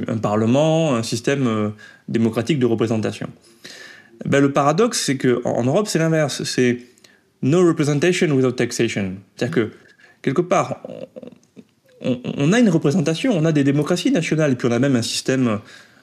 [0.08, 1.70] un parlement, un système euh,
[2.10, 3.30] démocratique de représentation.
[4.26, 6.44] Ben, le paradoxe, c'est qu'en Europe, c'est l'inverse.
[6.44, 6.80] C'est
[7.42, 9.14] no representation without taxation.
[9.36, 9.72] C'est-à-dire que,
[10.22, 10.82] quelque part,
[12.02, 15.02] on, a une représentation, on a des démocraties nationales, et puis on a même un
[15.02, 15.60] système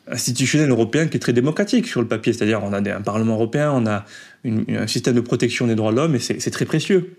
[0.09, 2.33] institutionnel européen qui est très démocratique sur le papier.
[2.33, 4.05] C'est-à-dire, on a un Parlement européen, on a
[4.45, 7.15] un système de protection des droits de l'homme, et c'est très précieux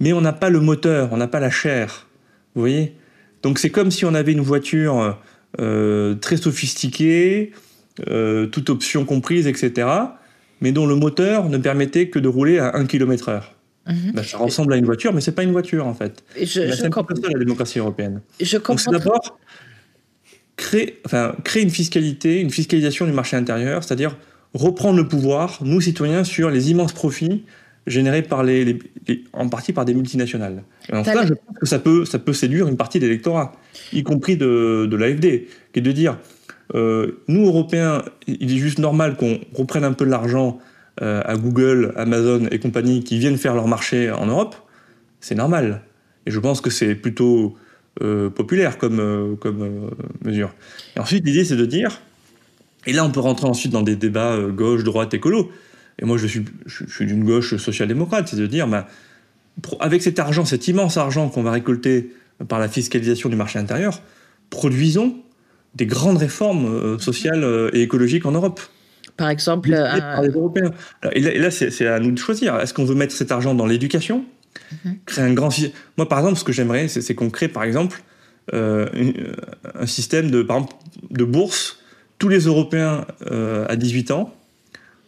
[0.00, 2.06] mais on n'a pas le moteur, on n'a pas la chair.
[2.54, 2.94] Vous voyez?
[3.42, 5.18] Donc c'est comme si on avait une voiture
[5.60, 7.52] euh, très sophistiquée,
[8.08, 9.88] euh, toute option comprise, etc.,
[10.60, 13.54] mais dont le moteur ne permettait que de rouler à 1 km heure.
[13.86, 14.12] -hmm.
[14.12, 16.24] ben, ça ressemble à une voiture, mais c'est pas une voiture en fait.
[16.40, 18.20] Je, ben, un peu ça la démocratie européenne.
[18.40, 19.38] Je Donc c'est d'abord
[20.56, 24.16] créer, enfin, créer une fiscalité, une fiscalisation du marché intérieur, c'est-à-dire
[24.54, 27.44] reprendre le pouvoir, nous citoyens, sur les immenses profits
[27.86, 30.62] générés par les, les, les, en partie par des multinationales.
[30.90, 33.52] Et en cela, je pense que ça peut, ça peut séduire une partie de l'électorat,
[33.92, 36.18] y compris de, de l'AFD, qui est de dire,
[36.74, 40.58] euh, nous, Européens, il est juste normal qu'on reprenne un peu de l'argent
[41.02, 44.56] euh, à Google, Amazon et compagnie qui viennent faire leur marché en Europe.
[45.20, 45.82] C'est normal.
[46.26, 47.56] Et je pense que c'est plutôt
[48.02, 49.90] euh, populaire comme, comme
[50.24, 50.54] mesure.
[50.96, 52.00] Et ensuite, l'idée, c'est de dire,
[52.86, 55.50] et là, on peut rentrer ensuite dans des débats gauche, droite, écolo,
[55.98, 58.88] et moi je suis, je, suis d'une gauche social-démocrate, c'est de dire, bah,
[59.80, 62.12] avec cet argent, cet immense argent qu'on va récolter
[62.48, 64.00] par la fiscalisation du marché intérieur,
[64.50, 65.16] produisons
[65.74, 68.60] des grandes réformes euh, sociales euh, et écologiques en Europe.
[69.16, 70.00] Par exemple, un...
[70.00, 70.72] par les Européens.
[71.12, 72.58] Et là, c'est, à nous de choisir.
[72.58, 74.18] Est-ce qu'on veut mettre cet argent dans l'éducation?
[74.18, 74.96] Mm -hmm.
[75.06, 75.50] Créer un grand
[75.96, 78.02] Moi, par exemple, ce que j'aimerais, c'est, c'est qu'on crée, par exemple,
[78.52, 79.14] euh, une,
[79.74, 80.74] un système de, par exemple,
[81.10, 81.78] de bourse.
[82.18, 84.34] Tous les Européens euh, à 18 ans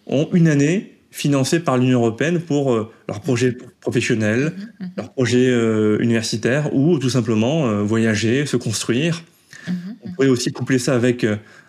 [0.06, 4.88] ont une année financée par l'Union européenne pour euh, leurs projets professionnels, mmh, mmh.
[4.98, 9.22] leurs projets euh, universitaires ou tout simplement euh, voyager, se construire.
[9.66, 11.26] Mmh, On pourrait aussi coupler ça avec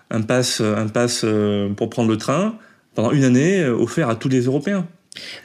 [0.10, 1.26] un pass, un pass
[1.76, 2.58] pour prendre le train
[2.94, 4.88] pendant une année offert à tous les Européens.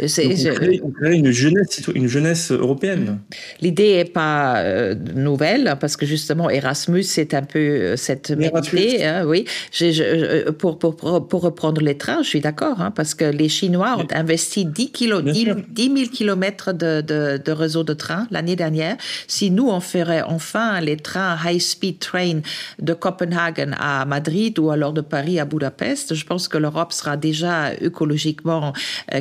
[0.07, 3.19] C'est, on, crée, on crée une jeunesse, une jeunesse européenne.
[3.61, 8.53] L'idée n'est pas euh, nouvelle parce que justement Erasmus c'est un peu euh, cette même
[8.73, 9.03] idée.
[9.05, 12.91] Hein, oui, je, je, euh, pour, pour, pour, reprendre les trains, je suis d'accord hein,
[12.91, 17.53] parce que les Chinois ont investi 10, kilo, 10, 10 000 kilomètres de, de, de,
[17.53, 18.97] réseau de trains l'année dernière.
[19.27, 22.41] Si nous on ferait enfin les trains high speed train
[22.81, 27.17] de Copenhague à Madrid ou alors de Paris à Budapest, je pense que l'Europe sera
[27.17, 28.73] déjà écologiquement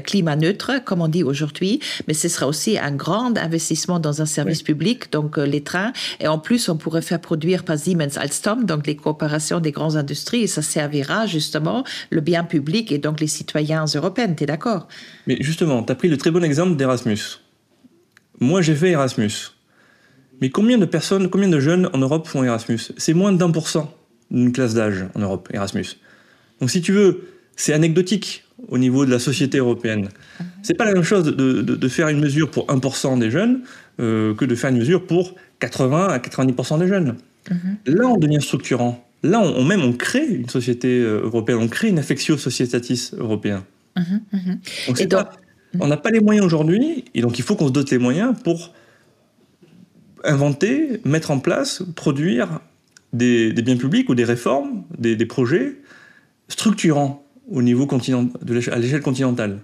[0.03, 4.25] climat neutre, comme on dit aujourd'hui, mais ce sera aussi un grand investissement dans un
[4.25, 4.65] service oui.
[4.65, 5.93] public, donc euh, les trains.
[6.19, 9.95] Et en plus, on pourrait faire produire par Siemens Alstom, donc les coopérations des grandes
[9.95, 14.33] industries, et ça servira justement le bien public et donc les citoyens européens.
[14.33, 14.87] Tu es d'accord?
[15.27, 17.39] Mais justement, tu as pris le très bon exemple d'Erasmus.
[18.39, 19.31] Moi, j'ai fait Erasmus.
[20.41, 22.79] Mais combien de personnes, combien de jeunes en Europe font Erasmus?
[22.97, 23.93] C'est moins d'un pour cent
[24.31, 25.85] d'une classe d'âge en Europe, Erasmus.
[26.59, 27.30] Donc si tu veux,
[27.61, 30.09] c'est anecdotique au niveau de la société européenne.
[30.63, 33.61] C'est pas la même chose de, de, de, faire une mesure pour 1% des jeunes
[33.99, 37.11] euh, que de faire une mesure pour 80 à 90% des jeunes.
[37.49, 37.95] Mm -hmm.
[37.97, 38.93] Là, on devient structurant.
[39.31, 43.03] Là, on, on, même on crée une société euh, européenne, on crée une affectio societatis
[43.25, 43.59] européen.
[43.95, 44.55] Mm -hmm.
[44.87, 45.29] Donc, donc, pas,
[45.83, 46.85] on n'a pas les moyens aujourd'hui,
[47.15, 48.59] et donc il faut qu'on se dote les moyens pour
[50.35, 50.73] inventer,
[51.13, 51.71] mettre en place,
[52.03, 52.47] produire
[53.21, 55.69] des, des biens publics ou des réformes, des, des projets
[56.57, 59.59] structurants au niveau continent, de à l'échelle continentale.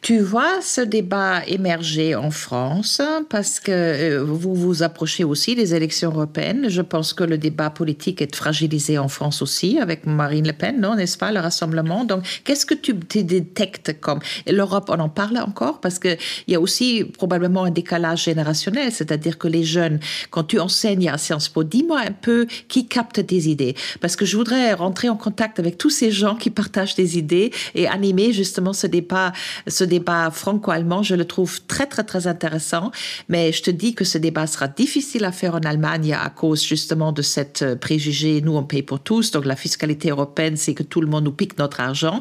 [0.00, 3.00] Tu vois ce débat émerger en France
[3.30, 6.66] parce que euh, vous vous approchez aussi des élections européennes.
[6.68, 10.80] Je pense que le débat politique est fragilisé en France aussi avec Marine Le Pen,
[10.80, 12.04] non, n'est-ce pas, le rassemblement?
[12.04, 14.20] Donc, qu'est-ce que tu détectes comme?
[14.46, 18.92] l'Europe On en parle encore parce que il y a aussi probablement un décalage générationnel,
[18.92, 20.00] c'est-à-dire que les jeunes,
[20.30, 24.24] quand tu enseignes à Sciences Po, dis-moi un peu qui capte tes idées, parce que
[24.24, 28.32] je voudrais rentrer en contact avec tous ces gens qui partagent des idées et animer
[28.32, 29.32] justement ce débat
[29.66, 32.90] ce débat franco-allemand, je le trouve très, très, très intéressant.
[33.28, 36.64] Mais je te dis que ce débat sera difficile à faire en Allemagne à cause
[36.64, 39.30] justement de cette préjugé, nous, on paye pour tous.
[39.30, 42.20] Donc, la fiscalité européenne, c'est que tout le monde nous pique notre argent.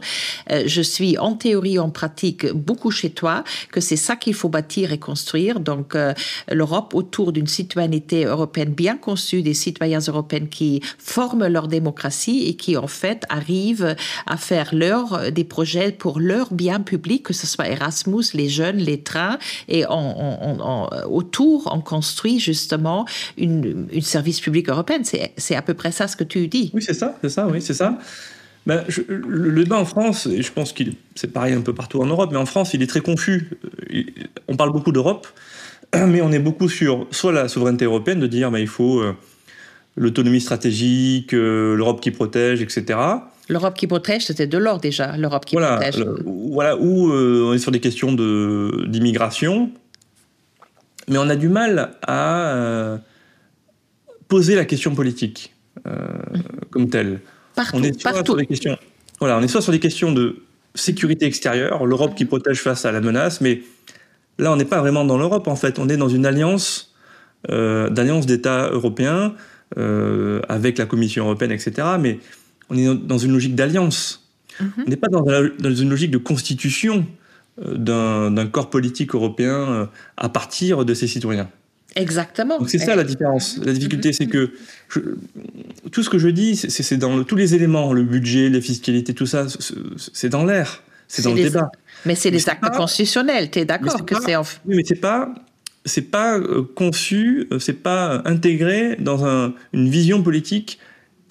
[0.51, 4.49] Euh, je suis en théorie, en pratique, beaucoup chez toi, que c'est ça qu'il faut
[4.49, 5.59] bâtir et construire.
[5.59, 6.13] Donc, euh,
[6.51, 12.55] l'Europe autour d'une citoyenneté européenne bien conçue, des citoyens européens qui forment leur démocratie et
[12.55, 17.47] qui, en fait, arrivent à faire leur, des projets pour leur bien public, que ce
[17.47, 23.05] soit Erasmus, les jeunes, les trains, et autour, on construit justement
[23.37, 24.99] une, service public européen.
[25.37, 26.71] C'est à peu près ça ce que tu dis.
[26.73, 27.97] Oui, c'est ça, c'est ça, oui, c'est ça.
[28.65, 32.05] Ben, le débat en France, et je pense qu'il c'est pareil un peu partout en
[32.05, 33.49] Europe, mais en France, il est très confus.
[34.47, 35.27] On parle beaucoup d'Europe,
[35.93, 39.17] mais on est beaucoup sur soit la souveraineté européenne, de dire ben, il faut euh,
[39.97, 42.99] l'autonomie stratégique, euh, l'Europe qui protège, etc.
[43.49, 45.97] L'Europe qui protège, c'était de l'or déjà, l'Europe qui voilà, protège.
[45.97, 49.69] Le, voilà, où euh, on est sur des questions d'immigration,
[51.09, 52.97] mais on a du mal à euh,
[54.29, 55.53] poser la question politique
[55.87, 56.41] euh, mmh.
[56.69, 57.19] comme telle.
[57.55, 58.31] Partout, on est soit partout.
[58.31, 58.77] Sur des questions,
[59.19, 60.37] voilà, on est soit sur des questions de
[60.73, 63.61] sécurité extérieure, l'Europe qui protège face à la menace, mais
[64.39, 65.79] là, on n'est pas vraiment dans l'Europe, en fait.
[65.79, 66.95] On est dans une alliance,
[67.47, 69.35] d'alliance d'États européens
[69.75, 71.87] avec la Commission européenne, etc.
[71.99, 72.19] Mais
[72.69, 74.23] on est dans une logique d'alliance.
[74.59, 74.85] -hmm.
[74.85, 77.05] On n'est pas dans, la, dans, une logique de constitution
[77.61, 79.85] euh, d'un corps politique européen euh,
[80.17, 81.49] à partir de ses citoyens.
[81.95, 82.57] Exactement.
[82.57, 83.59] Donc c'est ça la différence.
[83.63, 84.51] La difficulté, c'est que
[84.89, 84.99] je,
[85.91, 89.13] tout ce que je dis, c'est dans le, tous les éléments, le budget, les fiscalités,
[89.13, 89.45] tout ça,
[90.13, 91.71] c'est dans l'air, c'est dans le débat.
[92.05, 93.51] Mais c'est des actes pas, constitutionnels.
[93.51, 94.41] Tu es d'accord que c'est en...
[94.65, 95.33] Oui, mais c'est pas
[95.85, 100.79] c'est pas euh, conçu, c'est pas intégré dans un, une vision politique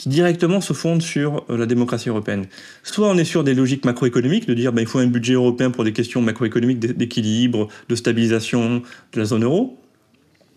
[0.03, 2.47] qui directement se fondent sur la démocratie européenne.
[2.83, 5.71] Soit on est sur des logiques macroéconomiques, de dire ben, il faut un budget européen
[5.71, 8.83] pour des questions macroéconomiques d'équilibre, de stabilisation
[9.13, 9.79] de la zone euro,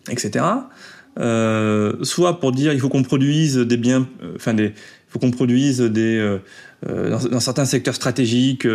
[0.09, 0.45] etc.
[1.19, 5.19] Euh, soit pour dire il faut qu'on produise des biens, enfin euh, des, il faut
[5.19, 6.17] qu'on produise des
[6.87, 8.67] euh, dans, certains secteurs stratégiques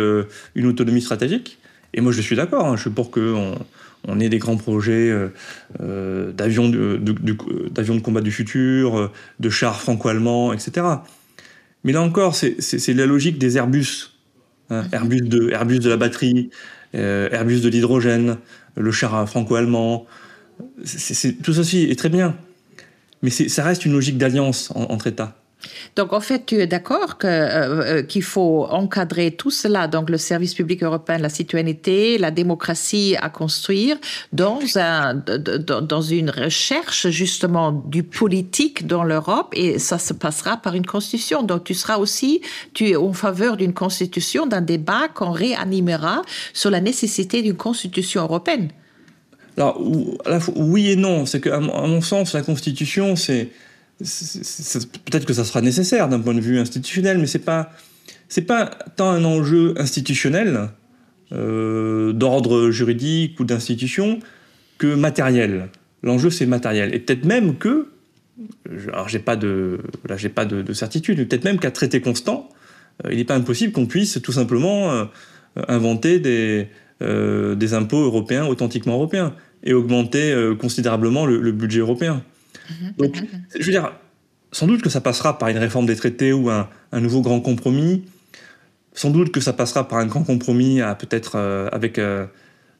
[0.55, 1.59] une autonomie stratégique.
[1.93, 3.35] Et moi je suis d'accord, hein, je suis pour que
[4.07, 5.29] on, ait des grands projets euh,
[5.81, 7.33] euh, d'avions de, de, de,
[7.69, 10.87] de, combat du futur, de chars franco-allemands, etc.
[11.83, 14.11] Mais là encore, c'est la logique des Airbus.
[14.69, 16.49] Hein, Airbus, de, Airbus de la batterie,
[16.95, 18.37] euh, Airbus de l'hydrogène,
[18.75, 20.05] le char franco-allemand.
[21.43, 22.35] Tout ceci est très bien.
[23.21, 25.40] Mais ça reste une logique d'alliance en, entre États.
[25.95, 30.17] Donc, en fait, tu es d'accord que, euh, qu'il faut encadrer tout cela, donc le
[30.17, 33.97] service public européen, la citoyenneté, la démocratie à construire,
[34.33, 40.75] dans, un, dans une recherche justement du politique dans l'Europe, et ça se passera par
[40.75, 41.43] une constitution.
[41.43, 42.41] Donc, tu seras aussi,
[42.73, 46.21] tu es en faveur d'une constitution, d'un débat qu'on réanimera
[46.53, 48.69] sur la nécessité d'une constitution européenne.
[49.57, 49.81] Alors,
[50.55, 51.25] oui et non.
[51.25, 53.49] C'est qu'à mon sens, la constitution, c'est
[54.01, 57.71] peut-être que ça sera nécessaire d'un point de vue institutionnel, mais c'est pas
[58.47, 60.69] pas tant un enjeu institutionnel
[61.33, 64.19] euh, d'ordre juridique ou d'institution
[64.77, 65.69] que matériel.
[66.03, 67.89] L'enjeu c'est matériel et peut-être même que
[68.91, 69.79] alors j'ai pas de
[70.33, 72.49] pas de, certitude, mais peut-être même qu'à traité constant,
[73.05, 75.05] euh, il n'est pas impossible qu'on puisse tout simplement euh,
[75.67, 76.67] inventer des
[77.01, 79.33] des impôts européens authentiquement européens
[79.63, 82.23] et augmenter considérablement le budget européen.
[82.69, 82.93] Mhm.
[82.97, 83.23] Donc,
[83.53, 83.93] je veux dire,
[84.51, 88.03] sans doute que ça passera par une réforme des traités ou un, nouveau grand compromis.
[88.93, 92.25] Sans doute que ça passera par un grand compromis peut-être euh, avec, euh,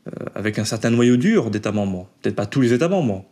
[0.08, 2.10] euh, avec un certain noyau dur d'États membres.
[2.22, 3.26] Peut-être pas tous les États membres.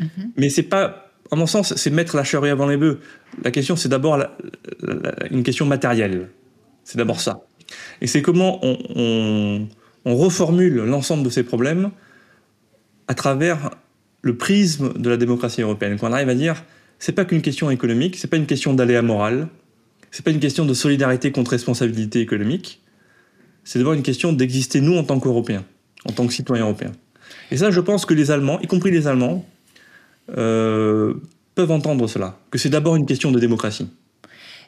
[0.00, 0.32] Mhm.
[0.36, 2.98] Mais c'est pas, à mon sens, c'est mettre la charrue avant les bœufs.
[3.44, 4.18] La question, c'est d'abord
[5.30, 6.30] une question matérielle.
[6.82, 7.46] C'est d'abord ça.
[8.00, 9.68] Et c'est comment on
[10.04, 11.90] reformule l'ensemble de ces problèmes
[13.06, 13.70] à travers
[14.24, 15.98] le prisme de la démocratie européenne.
[15.98, 16.64] Qu'on arrive à dire,
[16.98, 19.48] c'est pas qu'une question économique, c'est pas une question d'aléa moral,
[20.10, 22.80] c'est pas une question de solidarité contre responsabilité économique,
[23.64, 25.64] c'est d'abord une question d'exister nous en tant qu'Européens,
[26.08, 26.92] en tant que citoyens européens.
[27.50, 29.44] Et ça, je pense que les Allemands, y compris les Allemands,
[30.38, 31.14] euh,
[31.54, 33.88] peuvent entendre cela, que c'est d'abord une question de démocratie.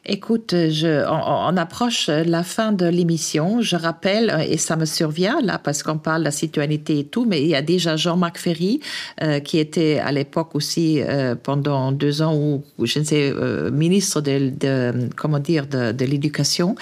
[0.05, 3.61] Écoute, je, on, approche la fin de l'émission.
[3.61, 7.03] Je rappelle, euh, et ça me survient là parce qu'on parle de la citoyenneté et
[7.03, 8.79] tout, mais il y a déjà Jean-Marc Ferry
[9.21, 13.33] euh, qui était à l'époque aussi euh, pendant deux ans ou je ne sais
[13.71, 16.75] ministre de, de, comment dire de, de l'éducation,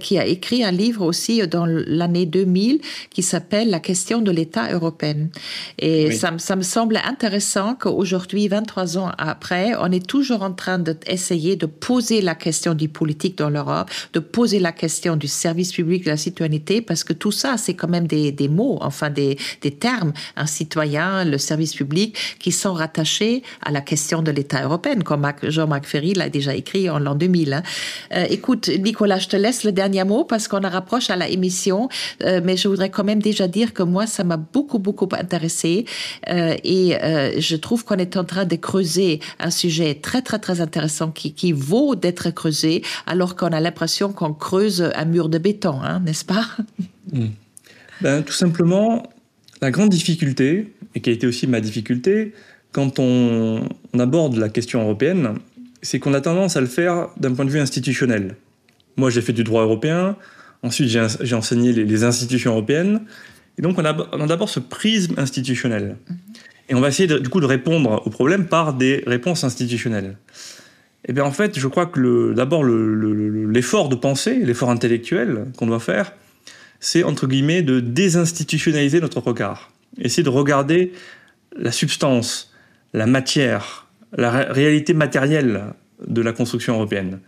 [0.00, 2.80] qui a écrit un livre aussi dans l'année 2000
[3.10, 5.28] qui s'appelle La question de l'État européen.
[5.78, 10.78] Et ça, ça me semble intéressant qu'aujourd'hui, 23 ans après, on est toujours en train
[10.78, 15.72] d'essayer de poser la question du politique dans l'Europe, de poser la question du service
[15.72, 19.10] public de la citoyenneté, parce que tout ça, c'est quand même des, des mots, enfin
[19.10, 24.30] des, des, termes, un citoyen, le service public, qui sont rattachés à la question de
[24.30, 27.52] l'État européen, comme Jean-Marc Ferry l'a déjà écrit en l'an 2000.
[27.52, 27.62] Hein.
[28.14, 31.88] Euh, écoute, Nicolas, je te laisse le dernier mot parce qu'on rapproche à la émission,
[32.22, 35.84] euh, mais je voudrais quand même déjà dire que moi, ça m'a beaucoup, beaucoup intéressé
[36.28, 36.96] euh, et
[37.38, 41.32] je trouve qu'on est en train de creuser un sujet très, très, très intéressant qui,
[41.32, 46.00] qui vaut d'être creusé, alors qu'on a l'impression qu'on creuse un mur de béton, hein,
[46.00, 46.46] n'est-ce pas?
[47.12, 47.30] Hmm.
[48.02, 49.02] ben, Tout simplement,
[49.60, 52.34] la grande difficulté, et qui a été aussi ma difficulté,
[52.70, 53.68] quand on,
[53.98, 55.34] aborde la question européenne,
[55.82, 58.36] c'est qu'on a tendance à le faire d'un point de vue institutionnel.
[58.96, 60.16] Moi, j'ai fait du droit européen,
[60.62, 63.00] ensuite j'ai enseigné les, institutions européennes,
[63.58, 65.96] et donc on a, on a d'abord ce prisme institutionnel.
[66.08, 66.14] Mm-hmm.
[66.70, 70.16] Et on va essayer du coup de répondre aux problèmes par des réponses institutionnelles.
[71.06, 75.80] Eh bien, en fait, je crois que d'abord, l'effort de pensée, l'effort intellectuel qu'on doit
[75.80, 76.12] faire,
[76.78, 79.70] c'est, entre guillemets, de désinstitutionnaliser notre regard.
[79.98, 80.92] Essayer de regarder
[81.56, 82.52] la substance,
[82.92, 83.86] la matière,
[84.16, 85.62] la réalité matérielle
[86.06, 87.20] de la construction européenne.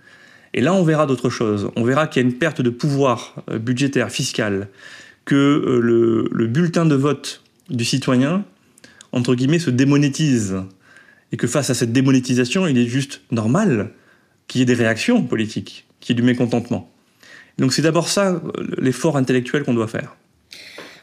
[0.54, 1.70] Et là, on verra d'autres choses.
[1.76, 4.68] On verra qu'il y a une perte de pouvoir euh, budgétaire, fiscal,
[5.24, 8.44] que euh, le, le bulletin de vote du citoyen,
[9.12, 10.56] entre guillemets, se démonétise
[11.32, 13.92] et que face à cette démonétisation, il est juste normal
[14.46, 16.90] qu'il y ait des réactions politiques, qu'il y ait du mécontentement.
[17.58, 18.42] Donc c'est d'abord ça
[18.78, 20.16] l'effort intellectuel qu'on doit faire.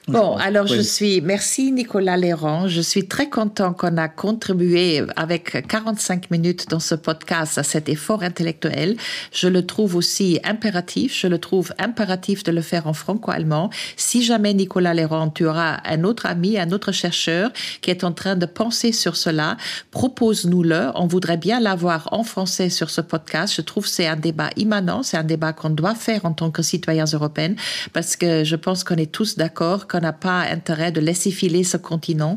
[0.09, 5.67] Bon, alors je suis, merci Nicolas Léron, je suis très content qu'on a contribué avec
[5.67, 8.97] 45 minutes dans ce podcast à cet effort intellectuel.
[9.31, 13.69] Je le trouve aussi impératif, je le trouve impératif de le faire en franco-allemand.
[13.97, 17.51] Si jamais Nicolas Léron, tu auras un autre ami, un autre chercheur
[17.81, 19.57] qui est en train de penser sur cela,
[19.91, 20.89] propose-nous-le.
[20.95, 23.53] On voudrait bien l'avoir en français sur ce podcast.
[23.55, 26.49] Je trouve que c'est un débat immanent, c'est un débat qu'on doit faire en tant
[26.49, 27.53] que citoyens européens
[27.93, 31.63] parce que je pense qu'on est tous d'accord qu'on n'a pas intérêt de laisser filer
[31.63, 32.35] ce continent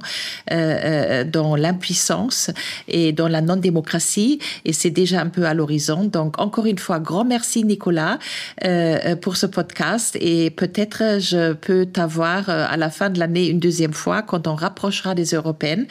[0.50, 2.50] euh, euh, dans l'impuissance
[2.88, 4.38] et dans la non-démocratie.
[4.64, 6.04] Et c'est déjà un peu à l'horizon.
[6.04, 8.18] Donc, encore une fois, grand merci, Nicolas,
[8.64, 10.16] euh, pour ce podcast.
[10.20, 14.54] Et peut-être je peux t'avoir à la fin de l'année une deuxième fois quand on
[14.54, 15.86] rapprochera des européennes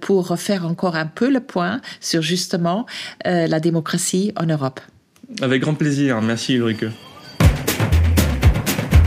[0.00, 2.86] pour faire encore un peu le point sur justement
[3.24, 4.80] la démocratie en Europe.
[5.42, 6.20] Avec grand plaisir.
[6.22, 6.86] Merci, Ulrike.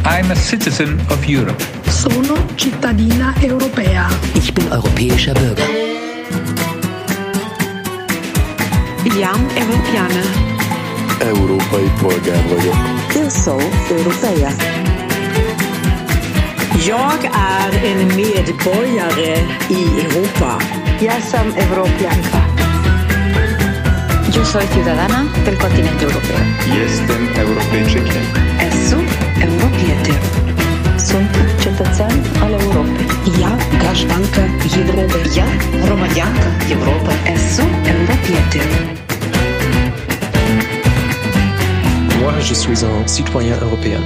[0.06, 1.62] I'm a citizen of Europe.
[2.00, 4.08] Sono cittadina europea.
[4.34, 5.68] Ich bin europäischer Bürger.
[9.20, 10.22] Jam Europeană.
[11.20, 12.76] Európai polgár vagyok.
[13.16, 13.60] Eu sou
[13.98, 14.52] europeia.
[16.88, 17.20] Jag
[17.56, 19.34] är en medborgare
[19.70, 20.58] i Europa.
[21.02, 22.42] Jag som europeanka.
[24.36, 26.40] Yo soy ciudadana del continente europeo.
[26.80, 28.24] Jestem europejczykiem.
[28.68, 28.98] Esu
[29.48, 30.20] europietir.
[30.98, 31.49] Sunt
[31.79, 33.07] cetățean al Europei.
[33.41, 34.43] Ja graștancă
[34.81, 35.19] Европы.
[35.41, 35.47] Я
[35.85, 37.13] громадянка Європи.
[37.35, 38.67] Esu europietir.
[42.21, 44.03] Moi, je suis un citoyen européen.